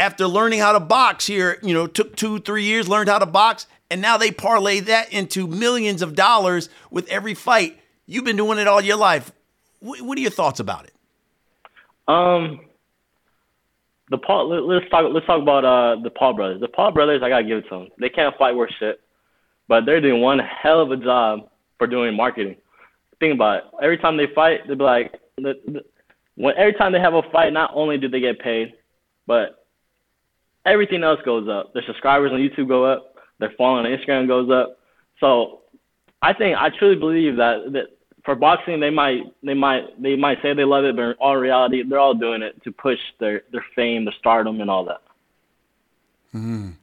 after 0.00 0.26
learning 0.26 0.60
how 0.60 0.72
to 0.72 0.80
box 0.80 1.26
here, 1.26 1.58
you 1.62 1.74
know, 1.74 1.86
took 1.86 2.16
two, 2.16 2.38
three 2.40 2.64
years, 2.64 2.88
learned 2.88 3.10
how 3.10 3.18
to 3.18 3.26
box, 3.26 3.66
and 3.90 4.00
now 4.00 4.16
they 4.16 4.30
parlay 4.30 4.80
that 4.80 5.12
into 5.12 5.46
millions 5.46 6.00
of 6.00 6.14
dollars 6.14 6.70
with 6.90 7.06
every 7.08 7.34
fight. 7.34 7.78
You've 8.06 8.24
been 8.24 8.36
doing 8.36 8.58
it 8.58 8.66
all 8.66 8.80
your 8.80 8.96
life. 8.96 9.30
What 9.80 10.16
are 10.16 10.20
your 10.20 10.30
thoughts 10.30 10.58
about 10.58 10.86
it? 10.86 10.94
Um, 12.08 12.60
the 14.08 14.16
Paul. 14.16 14.48
Let's 14.66 14.88
talk. 14.90 15.04
Let's 15.12 15.26
talk 15.26 15.40
about 15.40 15.64
uh 15.64 16.02
the 16.02 16.10
Paul 16.10 16.32
brothers. 16.32 16.60
The 16.60 16.68
Paul 16.68 16.92
brothers, 16.92 17.22
I 17.22 17.28
gotta 17.28 17.44
give 17.44 17.58
it 17.58 17.68
to 17.68 17.70
them. 17.70 17.88
They 17.98 18.08
can't 18.08 18.34
fight 18.36 18.56
worth 18.56 18.70
shit, 18.78 19.00
but 19.68 19.84
they're 19.84 20.00
doing 20.00 20.22
one 20.22 20.38
hell 20.38 20.80
of 20.80 20.90
a 20.90 20.96
job 20.96 21.50
for 21.78 21.86
doing 21.86 22.16
marketing. 22.16 22.56
Think 23.20 23.34
about 23.34 23.58
it. 23.58 23.64
Every 23.82 23.98
time 23.98 24.16
they 24.16 24.26
fight, 24.34 24.66
they'll 24.66 24.76
be 24.76 24.84
like, 24.84 25.12
the, 25.36 25.60
the, 25.66 25.84
when 26.36 26.56
every 26.56 26.72
time 26.72 26.92
they 26.92 27.00
have 27.00 27.14
a 27.14 27.22
fight, 27.30 27.52
not 27.52 27.70
only 27.74 27.98
do 27.98 28.08
they 28.08 28.20
get 28.20 28.38
paid, 28.40 28.74
but 29.26 29.59
everything 30.64 31.02
else 31.02 31.20
goes 31.24 31.48
up. 31.48 31.72
Their 31.72 31.82
subscribers 31.86 32.32
on 32.32 32.38
YouTube 32.38 32.68
go 32.68 32.84
up. 32.84 33.16
Their 33.38 33.52
following 33.56 33.86
on 33.86 33.98
Instagram 33.98 34.26
goes 34.26 34.50
up. 34.50 34.78
So 35.18 35.60
I 36.22 36.32
think 36.32 36.56
I 36.56 36.70
truly 36.70 36.96
believe 36.96 37.36
that 37.36 37.72
that 37.72 37.86
for 38.24 38.34
boxing, 38.34 38.80
they 38.80 38.90
might 38.90 39.22
they 39.42 39.54
might 39.54 40.00
they 40.00 40.16
might 40.16 40.38
say 40.42 40.52
they 40.54 40.64
love 40.64 40.84
it, 40.84 40.96
but 40.96 41.02
in 41.02 41.12
all 41.20 41.36
reality, 41.36 41.82
they're 41.82 41.98
all 41.98 42.14
doing 42.14 42.42
it 42.42 42.62
to 42.64 42.72
push 42.72 42.98
their 43.18 43.42
their 43.52 43.64
fame, 43.74 44.04
their 44.04 44.14
stardom, 44.18 44.60
and 44.60 44.70
all 44.70 44.84
that. 44.84 45.00
Mm. 46.34 46.74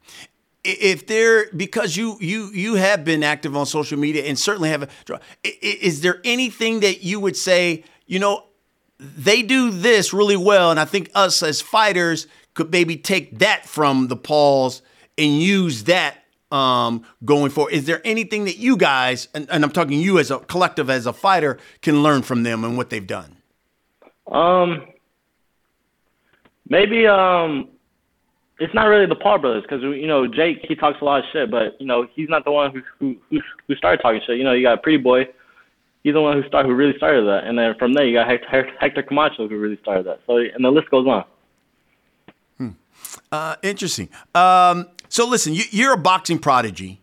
If 0.64 1.08
there, 1.08 1.50
because 1.54 1.96
you 1.96 2.18
you 2.20 2.52
you 2.54 2.76
have 2.76 3.06
been 3.06 3.24
active 3.24 3.56
on 3.56 3.66
social 3.66 3.98
media 3.98 4.24
and 4.24 4.38
certainly 4.38 4.70
have, 4.70 4.84
a, 4.84 4.90
is 5.46 6.02
there 6.02 6.20
anything 6.24 6.82
that 6.82 7.04
you 7.04 7.20
would 7.20 7.38
say, 7.38 7.84
you 8.06 8.20
know, 8.20 8.46
they 9.00 9.42
do 9.42 9.70
this 9.70 10.14
really 10.14 10.38
well, 10.38 10.72
and 10.72 10.80
I 10.80 10.86
think 10.86 11.12
us 11.14 11.44
as 11.44 11.62
fighters 11.62 12.28
could 12.54 12.72
maybe 12.72 12.98
take 12.98 13.40
that 13.40 13.66
from 13.66 14.08
the 14.08 14.16
Pauls 14.16 14.82
and 15.18 15.40
use 15.40 15.84
that 15.84 16.24
um, 16.52 17.04
going 17.24 17.52
forward. 17.52 17.74
Is 17.74 17.86
there 17.86 18.02
anything 18.04 18.46
that 18.46 18.58
you 18.58 18.78
guys, 18.78 19.28
and, 19.34 19.48
and, 19.50 19.64
I'm 19.64 19.72
talking 19.72 20.00
you 20.00 20.18
as 20.18 20.32
a 20.32 20.40
collective, 20.40 20.90
as 20.90 21.06
a 21.06 21.14
fighter, 21.14 21.58
can 21.82 22.04
learn 22.04 22.22
from 22.22 22.44
them 22.44 22.64
and 22.64 22.78
what 22.78 22.90
they've 22.90 23.06
done? 23.06 23.38
Um, 24.32 24.88
maybe 26.70 27.06
um, 27.06 27.68
it's 28.60 28.74
not 28.74 28.86
really 28.86 29.06
the 29.06 29.16
Paul 29.16 29.40
brothers 29.40 29.64
because 29.64 29.82
you 29.82 30.08
know 30.08 30.28
Jake 30.28 30.66
he 30.68 30.76
talks 30.76 31.02
a 31.02 31.06
lot 31.06 31.20
of 31.20 31.26
shit, 31.32 31.52
but 31.52 31.80
you 31.80 31.86
know 31.86 32.08
he's 32.14 32.30
not 32.30 32.46
the 32.46 32.52
one 32.52 32.72
who 32.72 32.82
who 33.30 33.42
who, 33.68 33.76
started 33.76 34.02
talking 34.02 34.22
shit. 34.26 34.38
You 34.38 34.44
know 34.44 34.54
you 34.54 34.64
got 34.64 34.80
a 34.80 34.82
Pretty 34.82 34.98
Boy, 34.98 35.28
he's 36.04 36.14
the 36.14 36.22
one 36.22 36.42
who 36.42 36.48
started, 36.48 36.70
who 36.70 36.76
really 36.76 36.96
started 36.98 37.26
that. 37.28 37.44
And 37.46 37.58
then 37.58 37.76
from 37.78 37.94
there, 37.94 38.06
you 38.06 38.14
got 38.14 38.28
Hector, 38.28 38.70
Hector 38.80 39.04
Camacho, 39.04 39.48
who 39.48 39.58
really 39.58 39.78
started 39.82 40.06
that. 40.06 40.22
So, 40.26 40.38
and 40.38 40.64
the 40.64 40.72
list 40.72 40.90
goes 40.90 41.08
on. 41.08 41.26
Hmm. 42.58 42.70
Uh, 43.32 43.56
interesting. 43.64 44.10
Um, 44.34 44.88
so, 45.10 45.28
listen, 45.28 45.54
you, 45.54 45.88
are 45.88 45.94
a 45.94 45.98
boxing 45.98 46.40
prodigy. 46.40 47.02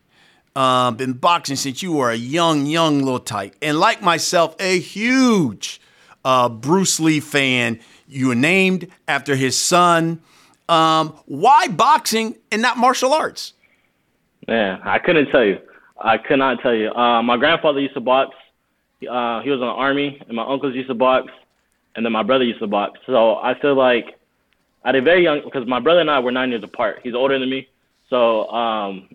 Uh, 0.56 0.92
been 0.92 1.14
boxing 1.14 1.56
since 1.56 1.82
you 1.82 1.92
were 1.92 2.10
a 2.10 2.16
young, 2.16 2.66
young 2.66 3.00
little 3.00 3.18
tyke. 3.18 3.56
And 3.60 3.78
like 3.78 4.02
myself, 4.02 4.54
a 4.60 4.78
huge 4.78 5.80
uh, 6.24 6.48
Bruce 6.48 7.00
Lee 7.00 7.20
fan. 7.20 7.80
You 8.06 8.28
were 8.28 8.34
named 8.34 8.88
after 9.08 9.34
his 9.34 9.58
son. 9.58 10.20
Um, 10.68 11.18
why 11.26 11.68
boxing 11.68 12.36
and 12.52 12.62
not 12.62 12.78
martial 12.78 13.12
arts? 13.12 13.52
Man, 14.46 14.80
I 14.84 14.98
couldn't 14.98 15.30
tell 15.30 15.44
you. 15.44 15.58
I 16.00 16.18
could 16.18 16.38
not 16.38 16.60
tell 16.60 16.74
you. 16.74 16.90
Uh, 16.90 17.22
my 17.22 17.36
grandfather 17.36 17.80
used 17.80 17.94
to 17.94 18.00
box. 18.00 18.34
Uh, 19.08 19.40
he 19.40 19.50
was 19.50 19.58
in 19.58 19.66
the 19.66 19.66
army, 19.66 20.20
and 20.26 20.36
my 20.36 20.44
uncles 20.44 20.74
used 20.74 20.88
to 20.88 20.94
box, 20.94 21.32
and 21.96 22.04
then 22.04 22.12
my 22.12 22.22
brother 22.22 22.44
used 22.44 22.60
to 22.60 22.66
box. 22.66 22.98
So 23.06 23.36
I 23.36 23.58
feel 23.60 23.74
like 23.74 24.18
at 24.84 24.94
a 24.94 25.02
very 25.02 25.22
young, 25.22 25.42
because 25.44 25.66
my 25.66 25.80
brother 25.80 26.00
and 26.00 26.10
I 26.10 26.18
were 26.18 26.32
nine 26.32 26.50
years 26.50 26.62
apart. 26.62 27.00
He's 27.02 27.14
older 27.14 27.38
than 27.38 27.48
me, 27.48 27.68
so 28.10 28.48
um, 28.48 29.08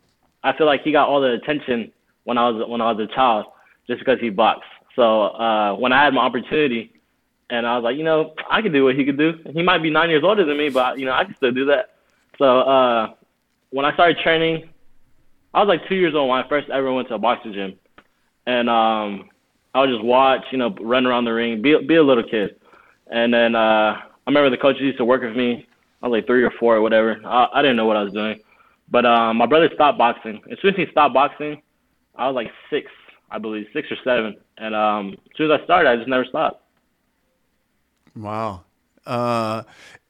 I 0.43 0.53
feel 0.57 0.65
like 0.65 0.81
he 0.83 0.91
got 0.91 1.07
all 1.07 1.21
the 1.21 1.33
attention 1.33 1.91
when 2.23 2.37
I 2.37 2.49
was 2.49 2.67
when 2.67 2.81
I 2.81 2.91
was 2.91 3.07
a 3.09 3.13
child, 3.13 3.45
just 3.87 3.99
because 3.99 4.19
he 4.19 4.29
boxed. 4.29 4.69
So 4.95 5.23
uh, 5.23 5.75
when 5.75 5.93
I 5.93 6.03
had 6.03 6.13
my 6.13 6.21
opportunity, 6.21 6.93
and 7.49 7.65
I 7.65 7.75
was 7.75 7.83
like, 7.83 7.97
you 7.97 8.03
know, 8.03 8.33
I 8.49 8.61
could 8.61 8.73
do 8.73 8.85
what 8.85 8.95
he 8.95 9.05
could 9.05 9.17
do. 9.17 9.33
He 9.53 9.63
might 9.63 9.81
be 9.81 9.89
nine 9.89 10.09
years 10.09 10.23
older 10.23 10.45
than 10.45 10.57
me, 10.57 10.69
but 10.69 10.99
you 10.99 11.05
know, 11.05 11.13
I 11.13 11.23
can 11.23 11.35
still 11.35 11.51
do 11.51 11.65
that. 11.65 11.95
So 12.37 12.61
uh, 12.61 13.13
when 13.69 13.85
I 13.85 13.93
started 13.93 14.17
training, 14.19 14.69
I 15.53 15.59
was 15.59 15.67
like 15.67 15.87
two 15.87 15.95
years 15.95 16.15
old 16.15 16.29
when 16.29 16.43
I 16.43 16.47
first 16.47 16.69
ever 16.69 16.91
went 16.93 17.07
to 17.09 17.15
a 17.15 17.19
boxing 17.19 17.53
gym, 17.53 17.79
and 18.45 18.69
um, 18.69 19.29
I 19.79 19.83
would 19.83 19.91
just 19.91 20.03
watch, 20.03 20.43
you 20.51 20.57
know, 20.57 20.75
run 20.81 21.05
around 21.05 21.23
the 21.23 21.33
ring, 21.33 21.61
be 21.61 21.81
be 21.85 21.95
a 21.95 22.03
little 22.03 22.23
kid, 22.23 22.59
and 23.07 23.33
then 23.33 23.55
uh, 23.55 23.95
I 23.95 24.03
remember 24.27 24.49
the 24.49 24.57
coaches 24.57 24.81
used 24.81 24.97
to 24.97 25.05
work 25.05 25.21
with 25.21 25.37
me. 25.37 25.65
I 26.01 26.07
was 26.07 26.17
like 26.17 26.27
three 26.27 26.43
or 26.43 26.51
four 26.59 26.75
or 26.75 26.81
whatever. 26.81 27.21
I, 27.25 27.47
I 27.53 27.61
didn't 27.61 27.77
know 27.77 27.85
what 27.85 27.95
I 27.95 28.03
was 28.03 28.11
doing, 28.11 28.41
but 28.89 29.05
um, 29.05 29.37
my 29.37 29.45
brother 29.45 29.69
stopped 29.73 29.97
boxing. 29.97 30.41
As 30.51 30.57
soon 30.61 30.71
as 30.71 30.75
he 30.75 30.85
stopped 30.91 31.13
boxing, 31.13 31.61
I 32.17 32.27
was 32.27 32.35
like 32.35 32.51
six, 32.69 32.91
I 33.31 33.37
believe, 33.37 33.67
six 33.71 33.89
or 33.89 33.95
seven, 34.03 34.35
and 34.57 34.75
um, 34.75 35.13
as 35.13 35.37
soon 35.37 35.49
as 35.49 35.61
I 35.61 35.63
started, 35.63 35.89
I 35.89 35.95
just 35.95 36.09
never 36.09 36.25
stopped. 36.25 36.61
Wow. 38.17 38.65
Uh, 39.05 39.63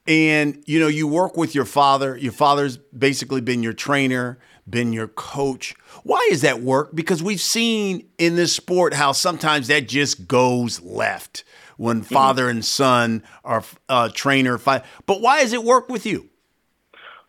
and 0.08 0.64
you 0.66 0.80
know, 0.80 0.88
you 0.88 1.06
work 1.06 1.36
with 1.36 1.54
your 1.54 1.64
father. 1.64 2.16
Your 2.16 2.32
father's 2.32 2.76
basically 2.76 3.40
been 3.40 3.62
your 3.62 3.72
trainer 3.72 4.40
been 4.70 4.92
your 4.92 5.08
coach. 5.08 5.74
Why 6.10 6.28
is 6.32 6.40
that 6.40 6.60
work? 6.60 6.92
Because 6.92 7.22
we've 7.22 7.40
seen 7.40 8.08
in 8.18 8.34
this 8.34 8.52
sport 8.52 8.94
how 8.94 9.12
sometimes 9.12 9.68
that 9.68 9.86
just 9.86 10.26
goes 10.26 10.82
left 10.82 11.44
when 11.76 12.00
mm-hmm. 12.00 12.12
father 12.12 12.48
and 12.48 12.64
son 12.64 13.22
are 13.44 13.62
uh, 13.88 14.08
trainer 14.12 14.58
fight. 14.58 14.82
But 15.06 15.20
why 15.20 15.40
does 15.40 15.52
it 15.52 15.62
work 15.62 15.88
with 15.88 16.06
you? 16.06 16.28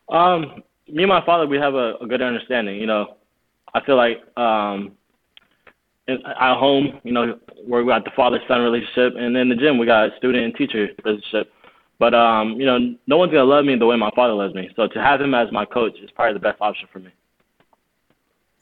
Um, 0.09 0.63
me 0.87 1.03
and 1.03 1.09
my 1.09 1.23
father, 1.23 1.45
we 1.45 1.59
have 1.59 1.75
a, 1.75 1.93
a 2.01 2.07
good 2.07 2.23
understanding. 2.23 2.77
You 2.77 2.87
know, 2.87 3.17
I 3.71 3.85
feel 3.85 3.97
like 3.97 4.17
um, 4.35 4.93
at 6.07 6.57
home, 6.57 6.99
you 7.03 7.11
know, 7.11 7.37
where 7.67 7.83
we 7.83 7.87
got 7.91 8.03
the 8.03 8.11
father 8.15 8.39
son 8.47 8.61
relationship, 8.61 9.13
and 9.15 9.37
in 9.37 9.47
the 9.47 9.55
gym 9.57 9.77
we 9.77 9.85
got 9.85 10.09
student 10.17 10.43
and 10.43 10.55
teacher 10.55 10.87
relationship. 11.05 11.53
But 11.99 12.15
um, 12.15 12.59
you 12.59 12.65
know, 12.65 12.95
no 13.05 13.17
one's 13.17 13.31
gonna 13.31 13.43
love 13.43 13.63
me 13.63 13.75
the 13.75 13.85
way 13.85 13.95
my 13.95 14.09
father 14.15 14.33
loves 14.33 14.55
me. 14.55 14.71
So 14.75 14.87
to 14.87 14.99
have 14.99 15.21
him 15.21 15.35
as 15.35 15.51
my 15.51 15.65
coach 15.65 15.99
is 16.01 16.09
probably 16.09 16.33
the 16.33 16.39
best 16.39 16.59
option 16.59 16.87
for 16.91 16.97
me. 16.97 17.11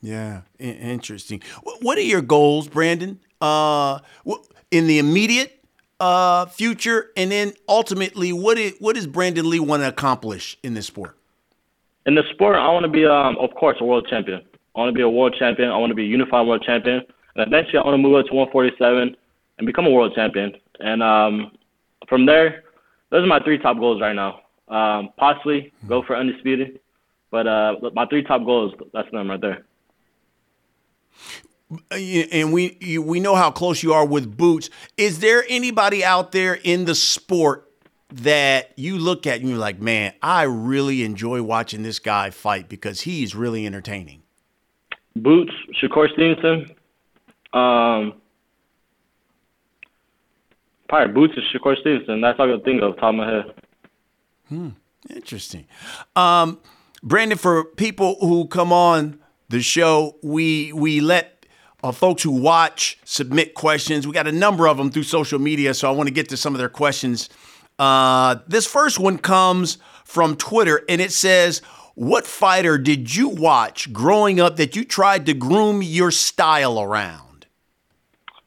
Yeah, 0.01 0.41
interesting. 0.59 1.41
What 1.81 1.97
are 1.97 2.01
your 2.01 2.21
goals, 2.21 2.67
Brandon? 2.67 3.19
Uh, 3.41 3.99
in 4.71 4.87
the 4.87 4.99
immediate 4.99 5.63
uh, 5.99 6.45
future, 6.45 7.11
and 7.17 7.31
then 7.31 7.53
ultimately, 7.67 8.31
what 8.31 8.57
is, 8.57 8.73
what 8.79 8.95
does 8.95 9.07
Brandon 9.07 9.49
Lee 9.49 9.59
want 9.59 9.83
to 9.83 9.87
accomplish 9.87 10.57
in 10.63 10.73
this 10.73 10.87
sport? 10.87 11.17
In 12.05 12.15
the 12.15 12.23
sport, 12.31 12.55
I 12.55 12.69
want 12.69 12.83
to 12.83 12.91
be, 12.91 13.05
um, 13.05 13.37
of 13.37 13.53
course, 13.55 13.77
a 13.81 13.85
world 13.85 14.07
champion. 14.09 14.41
I 14.75 14.79
want 14.79 14.89
to 14.89 14.97
be 14.97 15.01
a 15.01 15.09
world 15.09 15.35
champion. 15.37 15.69
I 15.69 15.77
want 15.77 15.91
to 15.91 15.95
be 15.95 16.03
a 16.03 16.07
unified 16.07 16.47
world 16.47 16.63
champion, 16.65 17.01
and 17.35 17.47
eventually, 17.47 17.77
I 17.77 17.81
want 17.81 17.95
to 17.95 17.97
move 17.97 18.15
up 18.15 18.25
to 18.27 18.33
147 18.33 19.15
and 19.57 19.67
become 19.67 19.85
a 19.85 19.91
world 19.91 20.13
champion. 20.15 20.53
And 20.79 21.03
um, 21.03 21.51
from 22.07 22.25
there, 22.25 22.63
those 23.09 23.23
are 23.23 23.27
my 23.27 23.39
three 23.43 23.57
top 23.57 23.77
goals 23.77 24.01
right 24.01 24.15
now. 24.15 24.41
Um, 24.69 25.09
possibly 25.17 25.73
go 25.87 26.03
for 26.03 26.15
undisputed, 26.15 26.79
but 27.31 27.47
uh, 27.47 27.75
my 27.93 28.05
three 28.05 28.23
top 28.23 28.45
goals, 28.45 28.73
that's 28.93 29.09
them 29.11 29.29
right 29.29 29.41
there. 29.41 29.65
And 31.91 32.51
we 32.51 32.77
you, 32.81 33.01
we 33.01 33.19
know 33.19 33.35
how 33.35 33.51
close 33.51 33.83
you 33.83 33.93
are 33.93 34.05
with 34.05 34.35
Boots. 34.35 34.69
Is 34.97 35.19
there 35.19 35.43
anybody 35.47 36.03
out 36.03 36.31
there 36.31 36.55
in 36.63 36.85
the 36.85 36.95
sport 36.95 37.71
that 38.11 38.73
you 38.75 38.97
look 38.97 39.27
at 39.27 39.39
and 39.39 39.49
you're 39.49 39.59
like, 39.59 39.79
man, 39.79 40.13
I 40.21 40.43
really 40.43 41.03
enjoy 41.03 41.43
watching 41.43 41.83
this 41.83 41.99
guy 41.99 42.31
fight 42.31 42.69
because 42.69 43.01
he's 43.01 43.35
really 43.35 43.67
entertaining? 43.67 44.23
Boots, 45.15 45.53
Shakur 45.81 46.11
Stevenson, 46.13 46.71
um, 47.53 48.13
probably 50.87 51.13
Boots 51.13 51.33
and 51.35 51.45
Shakur 51.53 51.79
Stevenson. 51.79 52.21
That's 52.21 52.39
all 52.39 52.49
I 52.49 52.55
can 52.55 52.63
think 52.63 52.81
of 52.81 52.95
top 52.95 53.09
of 53.09 53.15
my 53.15 53.29
head. 53.29 53.53
Hmm, 54.47 54.69
interesting. 55.09 55.67
Um, 56.15 56.59
Brandon, 57.03 57.37
for 57.37 57.63
people 57.63 58.17
who 58.21 58.47
come 58.47 58.73
on 58.73 59.19
the 59.49 59.61
show, 59.61 60.15
we 60.21 60.71
we 60.73 61.01
let 61.01 61.45
uh, 61.83 61.91
folks 61.91 62.23
who 62.23 62.31
watch 62.31 62.99
submit 63.03 63.55
questions. 63.55 64.05
We 64.05 64.13
got 64.13 64.27
a 64.27 64.31
number 64.31 64.67
of 64.67 64.77
them 64.77 64.91
through 64.91 65.03
social 65.03 65.39
media, 65.39 65.73
so 65.73 65.87
I 65.87 65.91
want 65.91 66.07
to 66.07 66.13
get 66.13 66.29
to 66.29 66.37
some 66.37 66.53
of 66.53 66.59
their 66.59 66.69
questions. 66.69 67.29
Uh, 67.77 68.37
this 68.47 68.65
first 68.65 68.99
one 68.99 69.17
comes 69.17 69.77
from 70.05 70.35
Twitter, 70.35 70.81
and 70.87 71.01
it 71.01 71.11
says, 71.11 71.59
"What 71.95 72.27
fighter 72.27 72.77
did 72.77 73.15
you 73.15 73.29
watch 73.29 73.91
growing 73.91 74.39
up 74.39 74.57
that 74.57 74.75
you 74.75 74.83
tried 74.83 75.25
to 75.25 75.33
groom 75.33 75.81
your 75.81 76.11
style 76.11 76.79
around?" 76.79 77.47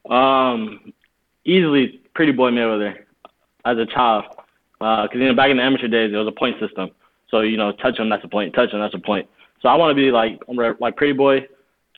Um, 0.08 0.92
easily, 1.44 2.00
Pretty 2.14 2.32
Boy 2.32 2.50
Mayweather 2.50 2.98
as 3.64 3.78
a 3.78 3.86
child, 3.86 4.24
because 4.78 5.08
uh, 5.14 5.18
you 5.18 5.26
know 5.26 5.34
back 5.34 5.50
in 5.50 5.56
the 5.56 5.62
amateur 5.62 5.88
days 5.88 6.10
there 6.10 6.20
was 6.20 6.28
a 6.28 6.38
point 6.38 6.60
system. 6.60 6.90
So 7.28 7.40
you 7.40 7.56
know, 7.56 7.72
touch 7.72 7.98
him, 7.98 8.08
that's 8.08 8.24
a 8.24 8.28
point. 8.28 8.54
Touch 8.54 8.70
him, 8.70 8.80
that's 8.80 8.94
a 8.94 8.98
point. 8.98 9.28
So 9.62 9.68
I 9.68 9.76
want 9.76 9.90
to 9.90 9.94
be 9.94 10.10
like 10.10 10.40
like 10.80 10.96
Pretty 10.96 11.12
Boy, 11.12 11.46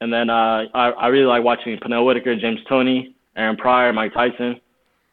and 0.00 0.12
then 0.12 0.28
uh, 0.28 0.66
I 0.75 0.90
I 0.90 1.06
really 1.09 1.25
like 1.25 1.42
watching 1.42 1.78
Pernell 1.78 2.04
Whitaker, 2.04 2.37
James 2.37 2.61
Toney, 2.68 3.16
Aaron 3.37 3.56
Pryor, 3.56 3.92
Mike 3.94 4.12
Tyson, 4.12 4.61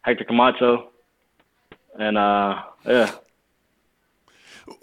Hector 0.02 0.26
Camacho, 0.26 0.90
and 1.98 2.18
uh, 2.18 2.62
yeah. 2.86 3.16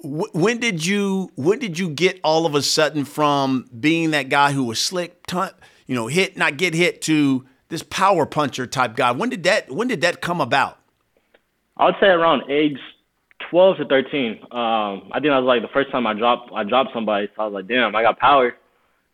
When 0.02 0.58
did 0.58 0.84
you 0.84 1.30
when 1.34 1.58
did 1.58 1.78
you 1.78 1.90
get 1.90 2.18
all 2.24 2.46
of 2.46 2.54
a 2.54 2.62
sudden 2.62 3.04
from 3.04 3.68
being 3.78 4.10
that 4.12 4.30
guy 4.30 4.52
who 4.52 4.64
was 4.64 4.80
slick, 4.80 5.22
you 5.86 5.94
know, 5.94 6.06
hit 6.06 6.36
not 6.36 6.56
get 6.56 6.72
hit 6.74 7.02
to 7.02 7.46
this 7.68 7.82
power 7.82 8.24
puncher 8.24 8.66
type 8.66 8.96
guy? 8.96 9.12
When 9.12 9.28
did 9.28 9.42
that 9.44 9.70
when 9.70 9.88
did 9.88 10.00
that 10.00 10.22
come 10.22 10.40
about? 10.40 10.78
I 11.76 11.86
would 11.86 11.96
say 12.00 12.08
around 12.08 12.50
age 12.50 12.78
12 13.50 13.76
to 13.78 13.84
13. 13.86 14.32
Um, 14.32 14.48
I 14.50 15.20
think 15.20 15.30
that 15.30 15.38
was 15.38 15.44
like 15.46 15.62
the 15.62 15.68
first 15.72 15.90
time 15.90 16.06
I 16.06 16.14
dropped 16.14 16.50
I 16.54 16.64
dropped 16.64 16.92
somebody. 16.92 17.28
So 17.36 17.42
I 17.42 17.46
was 17.46 17.54
like, 17.54 17.68
damn, 17.68 17.94
I 17.94 18.02
got 18.02 18.18
power. 18.18 18.54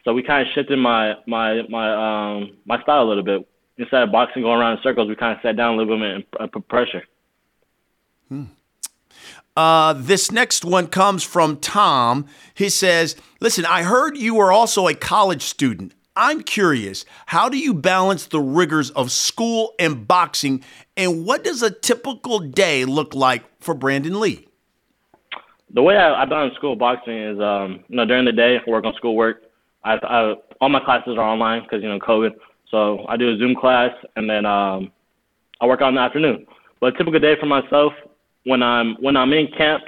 So 0.05 0.12
we 0.12 0.23
kind 0.23 0.47
of 0.47 0.53
shifted 0.55 0.79
my 0.79 1.14
my 1.26 1.62
my 1.69 2.37
um 2.37 2.57
my 2.64 2.81
style 2.83 3.03
a 3.03 3.09
little 3.09 3.23
bit. 3.23 3.47
Instead 3.76 4.03
of 4.03 4.12
boxing 4.12 4.43
going 4.43 4.61
around 4.61 4.76
in 4.76 4.83
circles, 4.83 5.09
we 5.09 5.17
kind 5.17 5.37
of 5.37 5.43
sat 5.43 5.57
down 5.57 5.75
a 5.75 5.76
little 5.76 5.99
bit 5.99 6.26
and 6.38 6.53
put 6.53 6.69
pressure. 6.69 7.03
Hmm. 8.29 8.45
Uh, 9.57 9.93
this 9.95 10.31
next 10.31 10.64
one 10.64 10.87
comes 10.88 11.23
from 11.23 11.59
Tom. 11.59 12.26
He 12.55 12.69
says, 12.69 13.17
Listen, 13.41 13.64
I 13.64 13.83
heard 13.83 14.17
you 14.17 14.35
were 14.35 14.53
also 14.53 14.88
a 14.88 14.95
college 14.95 15.43
student. 15.43 15.93
I'm 16.16 16.42
curious, 16.42 17.04
how 17.26 17.49
do 17.49 17.59
you 17.59 17.75
balance 17.75 18.26
the 18.26 18.40
rigors 18.40 18.90
of 18.90 19.11
school 19.11 19.75
and 19.80 20.06
boxing, 20.06 20.62
and 20.97 21.26
what 21.26 21.42
does 21.42 21.62
a 21.62 21.71
typical 21.71 22.38
day 22.38 22.85
look 22.85 23.14
like 23.14 23.42
for 23.61 23.75
Brandon 23.75 24.21
Lee? 24.21 24.47
The 25.73 25.83
way 25.83 25.97
I, 25.97 26.23
I 26.23 26.25
balance 26.25 26.54
school 26.54 26.76
boxing 26.76 27.18
is, 27.18 27.40
um, 27.40 27.85
you 27.88 27.97
know, 27.97 28.04
during 28.04 28.25
the 28.25 28.33
day 28.33 28.59
I 28.64 28.71
work 28.71 28.85
on 28.85 28.94
schoolwork. 28.94 29.42
I, 29.83 29.94
I 29.94 30.35
all 30.61 30.68
my 30.68 30.78
classes 30.78 31.18
are 31.18 31.28
online 31.28 31.62
because 31.64 31.83
you 31.83 31.88
know 31.88 31.99
COVID, 31.99 32.30
so 32.71 33.04
I 33.09 33.16
do 33.16 33.35
a 33.35 33.37
Zoom 33.37 33.56
class 33.56 33.90
and 34.14 34.30
then 34.30 34.47
um, 34.47 34.92
I 35.61 35.66
work 35.66 35.83
out 35.83 35.88
in 35.88 35.97
the 35.97 36.00
afternoon. 36.00 36.47
But 36.80 36.94
a 36.94 36.99
typical 36.99 37.18
day 37.18 37.35
for 37.40 37.47
myself, 37.47 37.92
when 38.44 38.62
I'm 38.62 38.94
when 39.00 39.16
I'm 39.16 39.33
in 39.33 39.49
camp, 39.49 39.83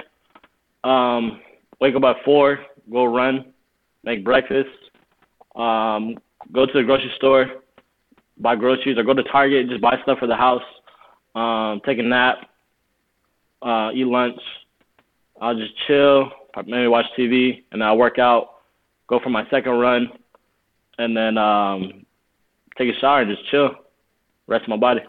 um, 0.83 1.39
wake 1.79 1.95
up 1.95 2.03
at 2.03 2.17
four, 2.25 2.59
go 2.91 3.05
run, 3.05 3.53
make 4.03 4.25
breakfast, 4.25 4.69
um, 5.57 6.15
go 6.51 6.65
to 6.65 6.73
the 6.73 6.83
grocery 6.83 7.11
store, 7.17 7.47
buy 8.37 8.55
groceries, 8.55 8.97
or 8.97 9.03
go 9.03 9.13
to 9.13 9.23
Target, 9.23 9.69
just 9.69 9.81
buy 9.81 9.97
stuff 10.03 10.19
for 10.19 10.27
the 10.27 10.35
house, 10.35 10.63
um, 11.35 11.81
take 11.85 11.99
a 11.99 12.03
nap, 12.03 12.37
uh, 13.61 13.89
eat 13.93 14.05
lunch. 14.05 14.39
I'll 15.41 15.55
just 15.55 15.73
chill, 15.87 16.31
maybe 16.65 16.87
watch 16.87 17.05
TV, 17.17 17.63
and 17.71 17.81
then 17.81 17.87
I'll 17.87 17.97
work 17.97 18.19
out, 18.19 18.55
go 19.07 19.19
for 19.19 19.29
my 19.29 19.47
second 19.49 19.73
run, 19.73 20.09
and 20.97 21.15
then 21.15 21.37
um, 21.37 22.05
take 22.77 22.95
a 22.95 22.99
shower 22.99 23.21
and 23.21 23.35
just 23.35 23.49
chill. 23.49 23.71
rest 24.47 24.67
my 24.67 24.77
body. 24.77 25.01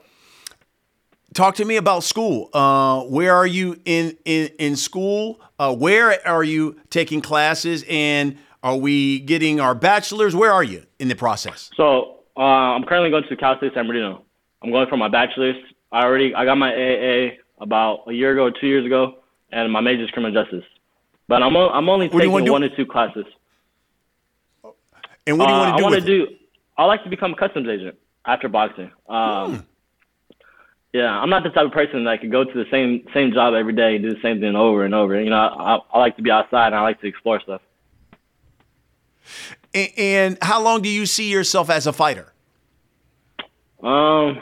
Talk 1.34 1.56
to 1.56 1.64
me 1.64 1.76
about 1.76 2.04
school. 2.04 2.48
Uh, 2.54 3.02
where 3.02 3.34
are 3.34 3.46
you 3.46 3.78
in 3.84 4.16
in 4.24 4.48
in 4.58 4.76
school? 4.76 5.40
Uh, 5.58 5.74
where 5.74 6.26
are 6.26 6.42
you 6.42 6.80
taking 6.88 7.20
classes, 7.20 7.84
and 7.88 8.38
are 8.62 8.76
we 8.76 9.20
getting 9.20 9.60
our 9.60 9.74
bachelors? 9.74 10.34
Where 10.34 10.52
are 10.52 10.64
you 10.64 10.84
in 10.98 11.08
the 11.08 11.14
process? 11.16 11.70
So 11.76 12.20
uh, 12.36 12.40
I'm 12.40 12.84
currently 12.84 13.10
going 13.10 13.24
to 13.28 13.36
Cal 13.36 13.56
State 13.58 13.72
San 13.74 13.86
Bernardino. 13.86 14.22
I'm 14.62 14.70
going 14.70 14.88
for 14.88 14.96
my 14.96 15.08
bachelor's. 15.08 15.56
I 15.92 16.02
already 16.04 16.34
I 16.34 16.44
got 16.44 16.56
my 16.56 16.72
AA 16.72 17.36
about 17.60 18.00
a 18.08 18.12
year 18.12 18.32
ago, 18.32 18.50
two 18.60 18.66
years 18.66 18.84
ago, 18.84 19.18
and 19.52 19.72
my 19.72 19.80
major 19.80 20.04
is 20.04 20.10
criminal 20.10 20.42
justice. 20.42 20.64
But 21.28 21.42
I'm 21.42 21.56
o- 21.56 21.70
I'm 21.70 21.88
only 21.88 22.06
you 22.06 22.18
taking 22.18 22.50
one 22.50 22.64
or 22.64 22.68
two 22.76 22.86
classes. 22.86 23.24
And 25.26 25.38
what 25.38 25.46
do 25.48 25.52
you 25.54 25.58
Uh, 25.60 25.60
want 25.60 25.70
to 25.70 25.76
do 25.76 25.84
I 25.84 25.90
want 25.90 25.94
to 25.94 26.02
it? 26.02 26.26
do. 26.28 26.34
I 26.76 26.84
like 26.84 27.02
to 27.04 27.10
become 27.10 27.32
a 27.32 27.36
customs 27.36 27.68
agent 27.68 27.96
after 28.24 28.48
boxing. 28.48 28.90
Um, 29.08 29.66
Yeah, 30.94 31.10
I'm 31.20 31.28
not 31.28 31.42
the 31.42 31.50
type 31.50 31.66
of 31.66 31.72
person 31.72 32.04
that 32.04 32.22
could 32.22 32.30
go 32.32 32.44
to 32.44 32.52
the 32.52 32.64
same 32.70 33.04
same 33.12 33.32
job 33.32 33.52
every 33.54 33.74
day 33.74 33.96
and 33.96 34.02
do 34.02 34.10
the 34.14 34.20
same 34.22 34.40
thing 34.40 34.56
over 34.56 34.84
and 34.84 34.94
over. 34.94 35.20
You 35.20 35.28
know, 35.30 35.36
I, 35.36 35.78
I 35.92 35.98
like 35.98 36.16
to 36.16 36.22
be 36.22 36.30
outside 36.30 36.68
and 36.68 36.76
I 36.76 36.80
like 36.80 36.98
to 37.02 37.06
explore 37.06 37.40
stuff. 37.40 37.60
And 39.74 40.38
how 40.42 40.62
long 40.62 40.82
do 40.82 40.88
you 40.88 41.06
see 41.06 41.30
yourself 41.30 41.70
as 41.70 41.86
a 41.86 41.92
fighter? 41.92 42.32
Um, 43.82 44.38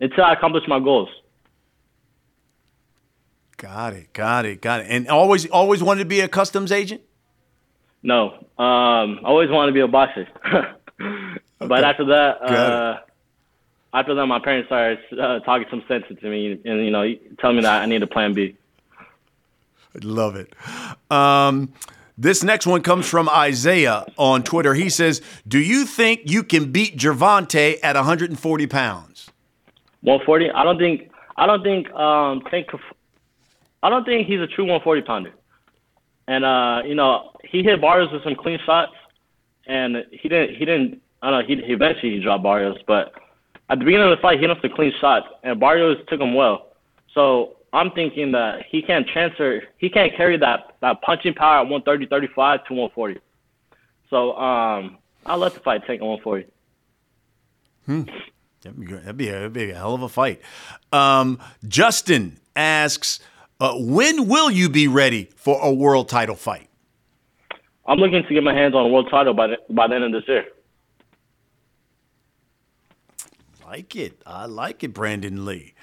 until 0.00 0.24
I 0.24 0.32
accomplish 0.32 0.64
my 0.66 0.78
goals. 0.78 1.08
Got 3.56 3.92
it, 3.94 4.12
got 4.12 4.44
it, 4.44 4.60
got 4.60 4.80
it. 4.80 4.86
And 4.88 5.08
always, 5.08 5.46
always 5.46 5.82
wanted 5.82 6.00
to 6.00 6.08
be 6.08 6.20
a 6.20 6.28
customs 6.28 6.72
agent. 6.72 7.02
No, 8.02 8.32
um, 8.58 9.20
I 9.20 9.26
always 9.26 9.50
wanted 9.50 9.68
to 9.68 9.74
be 9.74 9.80
a 9.80 9.88
boxer. 9.88 10.26
but 11.58 11.84
after 11.84 12.04
that, 12.06 12.42
uh, 12.42 12.98
after 13.94 14.14
that, 14.14 14.26
my 14.26 14.40
parents 14.40 14.66
started 14.66 14.98
uh, 15.12 15.40
talking 15.40 15.66
some 15.70 15.84
sense 15.86 16.04
into 16.10 16.28
me 16.28 16.60
and 16.64 16.84
you 16.84 16.90
know 16.90 17.14
telling 17.38 17.56
me 17.56 17.62
that 17.62 17.82
I 17.82 17.86
need 17.86 18.02
a 18.02 18.06
plan 18.06 18.32
B. 18.32 18.56
I 18.98 19.98
love 20.02 20.36
it. 20.36 20.52
Um, 21.10 21.72
this 22.22 22.44
next 22.44 22.68
one 22.68 22.82
comes 22.82 23.08
from 23.08 23.28
Isaiah 23.28 24.06
on 24.16 24.44
Twitter. 24.44 24.74
He 24.74 24.88
says, 24.88 25.20
"Do 25.46 25.58
you 25.58 25.84
think 25.84 26.20
you 26.24 26.44
can 26.44 26.70
beat 26.70 26.96
Gervonta 26.96 27.78
at 27.82 27.96
140 27.96 28.66
pounds?" 28.68 29.30
140. 30.02 30.50
I 30.50 30.62
don't 30.62 30.78
think. 30.78 31.10
I 31.36 31.46
don't 31.46 31.64
think. 31.64 31.90
Um, 31.92 32.42
think. 32.48 32.68
I 33.82 33.90
don't 33.90 34.04
think 34.04 34.28
he's 34.28 34.40
a 34.40 34.46
true 34.46 34.64
140 34.64 35.02
pounder. 35.02 35.32
And 36.28 36.44
uh, 36.44 36.82
you 36.86 36.94
know, 36.94 37.32
he 37.44 37.64
hit 37.64 37.80
Barrios 37.80 38.12
with 38.12 38.22
some 38.22 38.36
clean 38.36 38.60
shots, 38.64 38.92
and 39.66 40.04
he 40.12 40.28
didn't. 40.28 40.56
He 40.56 40.64
didn't. 40.64 41.02
I 41.22 41.30
don't 41.30 41.40
know. 41.40 41.56
He, 41.56 41.72
eventually 41.72 42.12
he 42.12 42.22
dropped 42.22 42.44
Barrios, 42.44 42.78
but 42.86 43.14
at 43.68 43.80
the 43.80 43.84
beginning 43.84 44.12
of 44.12 44.16
the 44.16 44.22
fight, 44.22 44.36
he 44.36 44.42
hit 44.42 44.50
him 44.50 44.58
some 44.62 44.70
clean 44.76 44.92
shots, 45.00 45.26
and 45.42 45.58
Barrios 45.58 45.98
took 46.06 46.20
him 46.20 46.34
well. 46.34 46.68
So 47.14 47.56
I'm 47.72 47.90
thinking 47.92 48.32
that 48.32 48.66
he 48.68 48.82
can't 48.82 49.06
transfer. 49.08 49.62
He 49.78 49.88
can't 49.88 50.14
carry 50.14 50.36
that 50.38 50.76
that 50.80 51.00
punching 51.02 51.34
power 51.34 51.58
at 51.58 51.68
130, 51.68 52.06
35 52.06 52.64
to 52.66 52.74
140. 52.74 53.20
So 54.10 54.36
um, 54.36 54.98
I'll 55.24 55.38
let 55.38 55.54
the 55.54 55.60
fight 55.60 55.86
take 55.86 56.02
on 56.02 56.08
140. 56.08 56.46
That'd 58.62 58.78
be. 58.78 58.86
That'd, 58.86 59.16
be 59.16 59.28
a, 59.28 59.32
that'd 59.32 59.52
be 59.52 59.70
a 59.70 59.74
hell 59.74 59.94
of 59.94 60.02
a 60.02 60.08
fight. 60.08 60.40
Um, 60.92 61.38
Justin 61.66 62.38
asks, 62.54 63.20
uh, 63.58 63.74
"When 63.76 64.28
will 64.28 64.50
you 64.50 64.68
be 64.68 64.86
ready 64.86 65.30
for 65.34 65.58
a 65.62 65.72
world 65.72 66.08
title 66.08 66.36
fight?" 66.36 66.68
I'm 67.86 67.98
looking 67.98 68.22
to 68.22 68.34
get 68.34 68.44
my 68.44 68.54
hands 68.54 68.74
on 68.74 68.84
a 68.84 68.88
world 68.88 69.08
title 69.10 69.34
by 69.34 69.48
the, 69.48 69.56
by 69.70 69.88
the 69.88 69.96
end 69.96 70.04
of 70.04 70.12
this 70.12 70.28
year. 70.28 70.44
Like 73.66 73.96
it. 73.96 74.22
I 74.26 74.46
like 74.46 74.84
it, 74.84 74.94
Brandon 74.94 75.44
Lee. 75.44 75.74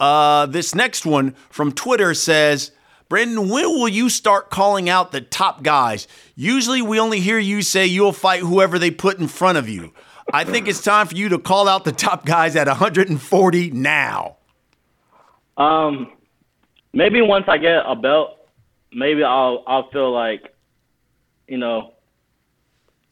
Uh, 0.00 0.46
this 0.46 0.74
next 0.74 1.04
one 1.04 1.34
from 1.50 1.72
Twitter 1.72 2.14
says, 2.14 2.70
Brandon, 3.08 3.48
when 3.48 3.64
will 3.64 3.88
you 3.88 4.08
start 4.08 4.50
calling 4.50 4.88
out 4.88 5.12
the 5.12 5.20
top 5.20 5.62
guys? 5.62 6.06
Usually 6.36 6.82
we 6.82 7.00
only 7.00 7.20
hear 7.20 7.38
you 7.38 7.62
say 7.62 7.86
you'll 7.86 8.12
fight 8.12 8.40
whoever 8.40 8.78
they 8.78 8.90
put 8.90 9.18
in 9.18 9.28
front 9.28 9.58
of 9.58 9.68
you. 9.68 9.92
I 10.32 10.44
think 10.44 10.68
it's 10.68 10.82
time 10.82 11.06
for 11.06 11.16
you 11.16 11.30
to 11.30 11.38
call 11.38 11.68
out 11.68 11.84
the 11.84 11.92
top 11.92 12.26
guys 12.26 12.54
at 12.54 12.66
140 12.66 13.70
now. 13.70 14.36
Um, 15.56 16.12
maybe 16.92 17.22
once 17.22 17.46
I 17.48 17.56
get 17.56 17.82
a 17.86 17.96
belt, 17.96 18.36
maybe 18.92 19.24
I'll 19.24 19.64
I'll 19.66 19.90
feel 19.90 20.12
like, 20.12 20.54
you 21.46 21.56
know, 21.56 21.94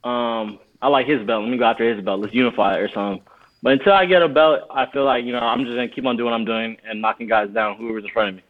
um, 0.05 0.59
I 0.83 0.88
like 0.88 1.07
his 1.07 1.27
belt. 1.27 1.42
Let 1.42 1.51
me 1.51 1.57
go 1.57 1.64
after 1.64 1.92
his 1.92 2.05
belt. 2.05 2.20
Let's 2.20 2.35
unify 2.35 2.77
it 2.77 2.81
or 2.81 2.88
something. 2.90 3.22
But 3.62 3.75
until 3.75 3.92
I 3.92 4.07
get 4.07 4.23
a 4.23 4.29
belt, 4.29 4.61
I 4.71 4.87
feel 4.87 5.05
like 5.05 5.25
you 5.25 5.33
know 5.33 5.38
I'm 5.38 5.64
just 5.64 5.71
gonna 5.75 5.88
keep 5.88 6.07
on 6.07 6.16
doing 6.16 6.31
what 6.31 6.35
I'm 6.35 6.45
doing 6.45 6.77
and 6.88 7.01
knocking 7.01 7.27
guys 7.27 7.51
down, 7.51 7.77
whoever's 7.77 8.05
in 8.05 8.11
front 8.11 8.29
of 8.31 8.35
me. 8.37 8.42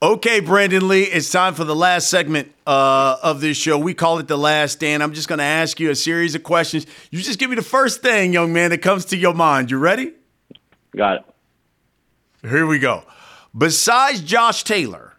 Okay, 0.00 0.38
Brandon 0.38 0.86
Lee, 0.86 1.02
it's 1.02 1.28
time 1.28 1.54
for 1.54 1.64
the 1.64 1.74
last 1.74 2.08
segment 2.08 2.52
uh, 2.68 3.16
of 3.20 3.40
this 3.40 3.56
show. 3.56 3.76
We 3.76 3.94
call 3.94 4.20
it 4.20 4.28
the 4.28 4.38
last 4.38 4.74
stand. 4.74 5.02
I'm 5.02 5.12
just 5.12 5.26
going 5.26 5.40
to 5.40 5.44
ask 5.44 5.80
you 5.80 5.90
a 5.90 5.96
series 5.96 6.36
of 6.36 6.44
questions. 6.44 6.86
You 7.10 7.20
just 7.20 7.40
give 7.40 7.50
me 7.50 7.56
the 7.56 7.62
first 7.62 8.00
thing, 8.00 8.32
young 8.32 8.52
man, 8.52 8.70
that 8.70 8.78
comes 8.78 9.06
to 9.06 9.16
your 9.16 9.34
mind. 9.34 9.72
You 9.72 9.78
ready? 9.78 10.12
Got 10.96 11.16
it. 11.16 11.24
Here 12.48 12.64
we 12.64 12.78
go. 12.78 13.02
Besides 13.56 14.20
Josh 14.20 14.62
Taylor, 14.62 15.16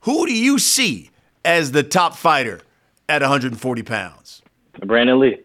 who 0.00 0.26
do 0.26 0.32
you 0.32 0.58
see 0.58 1.10
as 1.44 1.70
the 1.70 1.84
top 1.84 2.16
fighter 2.16 2.62
at 3.08 3.22
140 3.22 3.82
pounds? 3.84 4.42
Brandon 4.84 5.20
Lee. 5.20 5.38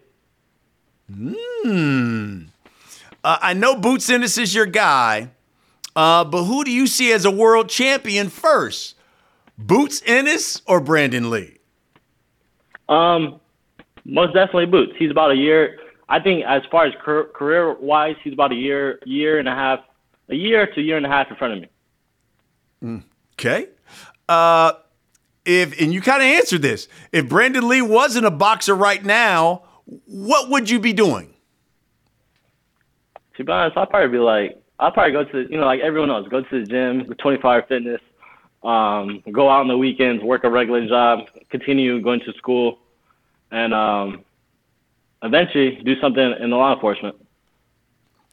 Uh, 1.08 2.44
I 3.42 3.54
know 3.54 3.76
Boots 3.76 4.10
Ennis 4.10 4.38
is 4.38 4.54
your 4.54 4.66
guy, 4.66 5.30
uh, 5.94 6.24
but 6.24 6.44
who 6.44 6.64
do 6.64 6.70
you 6.70 6.86
see 6.86 7.12
as 7.12 7.24
a 7.24 7.30
world 7.30 7.68
champion 7.68 8.28
first? 8.28 8.94
Boots 9.58 10.02
Ennis 10.04 10.60
or 10.66 10.80
Brandon 10.80 11.30
Lee? 11.30 11.58
Um, 12.88 13.40
most 14.04 14.34
definitely 14.34 14.66
Boots. 14.66 14.92
He's 14.98 15.10
about 15.10 15.30
a 15.30 15.36
year. 15.36 15.78
I 16.08 16.20
think 16.20 16.44
as 16.44 16.62
far 16.70 16.86
as 16.86 16.94
career 17.02 17.74
wise, 17.74 18.16
he's 18.22 18.32
about 18.32 18.52
a 18.52 18.56
year, 18.56 19.00
year 19.04 19.38
and 19.38 19.48
a 19.48 19.54
half, 19.54 19.80
a 20.28 20.34
year 20.34 20.66
to 20.66 20.80
a 20.80 20.82
year 20.82 20.96
and 20.96 21.06
a 21.06 21.08
half 21.08 21.30
in 21.30 21.36
front 21.36 21.54
of 21.54 21.60
me. 21.60 21.68
Okay. 23.32 23.68
Uh, 24.28 24.72
if 25.44 25.80
and 25.80 25.92
you 25.92 26.00
kind 26.00 26.22
of 26.22 26.26
answered 26.26 26.62
this. 26.62 26.88
If 27.12 27.28
Brandon 27.28 27.68
Lee 27.68 27.82
wasn't 27.82 28.26
a 28.26 28.30
boxer 28.30 28.74
right 28.74 29.04
now, 29.04 29.62
what 30.06 30.50
would 30.50 30.68
you 30.68 30.80
be 30.80 30.92
doing? 30.92 31.34
To 33.36 33.44
be 33.44 33.52
honest, 33.52 33.76
I'd 33.76 33.90
probably 33.90 34.08
be 34.08 34.18
like, 34.18 34.62
I'd 34.78 34.94
probably 34.94 35.12
go 35.12 35.24
to, 35.24 35.50
you 35.50 35.58
know, 35.58 35.66
like 35.66 35.80
everyone 35.80 36.10
else, 36.10 36.26
go 36.28 36.42
to 36.42 36.60
the 36.60 36.66
gym, 36.66 37.14
24 37.18 37.52
hour 37.52 37.62
fitness, 37.68 38.00
um, 38.62 39.22
go 39.32 39.48
out 39.48 39.60
on 39.60 39.68
the 39.68 39.76
weekends, 39.76 40.22
work 40.22 40.44
a 40.44 40.50
regular 40.50 40.86
job, 40.86 41.28
continue 41.50 42.00
going 42.00 42.20
to 42.20 42.32
school, 42.34 42.78
and 43.50 43.72
um, 43.72 44.24
eventually 45.22 45.76
do 45.84 45.98
something 46.00 46.34
in 46.40 46.50
the 46.50 46.56
law 46.56 46.74
enforcement. 46.74 47.16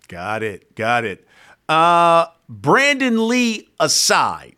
Got 0.07 0.43
it. 0.43 0.75
Got 0.75 1.05
it. 1.05 1.27
Uh, 1.69 2.27
Brandon 2.49 3.27
Lee 3.27 3.69
aside, 3.79 4.55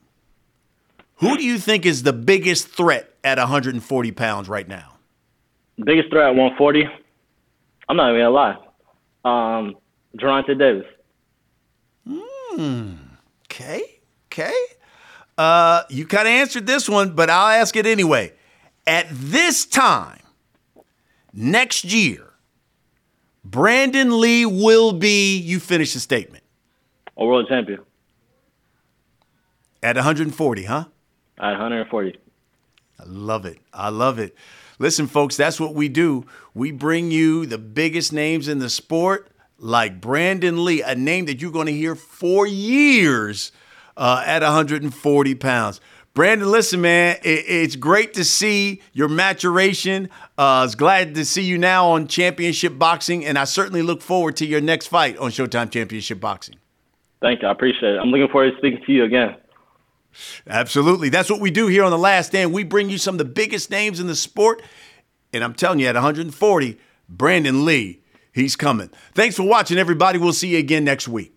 who 1.17 1.37
do 1.37 1.43
you 1.43 1.57
think 1.57 1.85
is 1.85 2.03
the 2.03 2.13
biggest 2.13 2.67
threat 2.67 3.13
at 3.23 3.37
140 3.37 4.11
pounds 4.11 4.49
right 4.49 4.67
now? 4.67 4.94
Biggest 5.83 6.09
threat 6.09 6.25
at 6.29 6.35
140, 6.35 6.87
I'm 7.89 7.97
not 7.97 8.09
even 8.11 8.21
gonna 8.21 8.29
lie, 8.29 8.57
um, 9.25 9.75
Gervonta 10.17 10.57
Davis. 10.57 10.85
Okay. 13.49 13.81
Okay. 14.31 14.53
Uh, 15.37 15.83
you 15.89 16.05
kind 16.05 16.27
of 16.27 16.31
answered 16.31 16.65
this 16.65 16.87
one, 16.87 17.11
but 17.15 17.29
I'll 17.29 17.59
ask 17.59 17.75
it 17.75 17.85
anyway. 17.85 18.31
At 18.87 19.07
this 19.09 19.65
time 19.65 20.19
next 21.33 21.83
year, 21.83 22.33
Brandon 23.43 24.19
Lee 24.21 24.45
will 24.45 24.93
be, 24.93 25.37
you 25.37 25.59
finish 25.59 25.93
the 25.93 25.99
statement, 25.99 26.43
A 27.17 27.25
world 27.25 27.47
champion 27.49 27.81
at 29.83 29.95
140, 29.97 30.63
huh? 30.63 30.85
at 31.37 31.51
140. 31.51 32.17
I 32.99 33.03
love 33.05 33.45
it. 33.45 33.59
I 33.73 33.89
love 33.89 34.19
it. 34.19 34.35
Listen, 34.79 35.07
folks, 35.07 35.37
that's 35.37 35.59
what 35.59 35.73
we 35.73 35.89
do. 35.89 36.25
We 36.53 36.71
bring 36.71 37.11
you 37.11 37.45
the 37.45 37.57
biggest 37.57 38.11
names 38.11 38.47
in 38.47 38.59
the 38.59 38.69
sport, 38.69 39.29
like 39.57 40.01
Brandon 40.01 40.65
Lee, 40.65 40.81
a 40.81 40.95
name 40.95 41.25
that 41.25 41.41
you're 41.41 41.51
going 41.51 41.67
to 41.67 41.73
hear 41.73 41.95
for 41.95 42.45
years 42.45 43.51
uh, 43.95 44.23
at 44.25 44.41
140 44.41 45.35
pounds. 45.35 45.79
Brandon, 46.13 46.49
listen, 46.49 46.79
man, 46.79 47.17
it, 47.23 47.45
it's 47.47 47.75
great 47.75 48.13
to 48.13 48.23
see 48.23 48.81
your 48.93 49.09
maturation. 49.09 50.09
Uh, 50.37 50.41
I 50.41 50.63
was 50.63 50.75
glad 50.75 51.15
to 51.15 51.25
see 51.25 51.43
you 51.43 51.57
now 51.57 51.89
on 51.89 52.07
Championship 52.07 52.77
Boxing, 52.77 53.25
and 53.25 53.37
I 53.37 53.43
certainly 53.43 53.81
look 53.81 54.01
forward 54.01 54.37
to 54.37 54.45
your 54.45 54.61
next 54.61 54.87
fight 54.87 55.17
on 55.17 55.31
Showtime 55.31 55.69
Championship 55.71 56.21
Boxing. 56.21 56.55
Thank 57.21 57.41
you. 57.41 57.49
I 57.49 57.51
appreciate 57.51 57.95
it. 57.95 57.99
I'm 57.99 58.09
looking 58.09 58.29
forward 58.29 58.51
to 58.51 58.57
speaking 58.57 58.81
to 58.85 58.91
you 58.93 59.03
again. 59.03 59.35
Absolutely. 60.47 61.09
That's 61.09 61.29
what 61.29 61.41
we 61.41 61.51
do 61.51 61.67
here 61.67 61.83
on 61.83 61.91
The 61.91 61.97
Last 61.97 62.27
Stand. 62.27 62.53
We 62.53 62.63
bring 62.63 62.89
you 62.89 62.97
some 62.97 63.15
of 63.15 63.19
the 63.19 63.25
biggest 63.25 63.69
names 63.69 63.99
in 63.99 64.07
the 64.07 64.15
sport. 64.15 64.61
And 65.33 65.43
I'm 65.43 65.53
telling 65.53 65.79
you, 65.79 65.87
at 65.87 65.95
140, 65.95 66.77
Brandon 67.09 67.65
Lee 67.65 68.01
He's 68.35 68.57
coming. 68.57 68.89
Thanks 69.13 69.37
for 69.37 69.43
watching, 69.43 69.77
everybody. 69.77 70.19
We'll 70.19 70.33
see 70.33 70.49
you 70.49 70.57
again 70.57 70.83
next 70.83 71.07
week. 71.07 71.33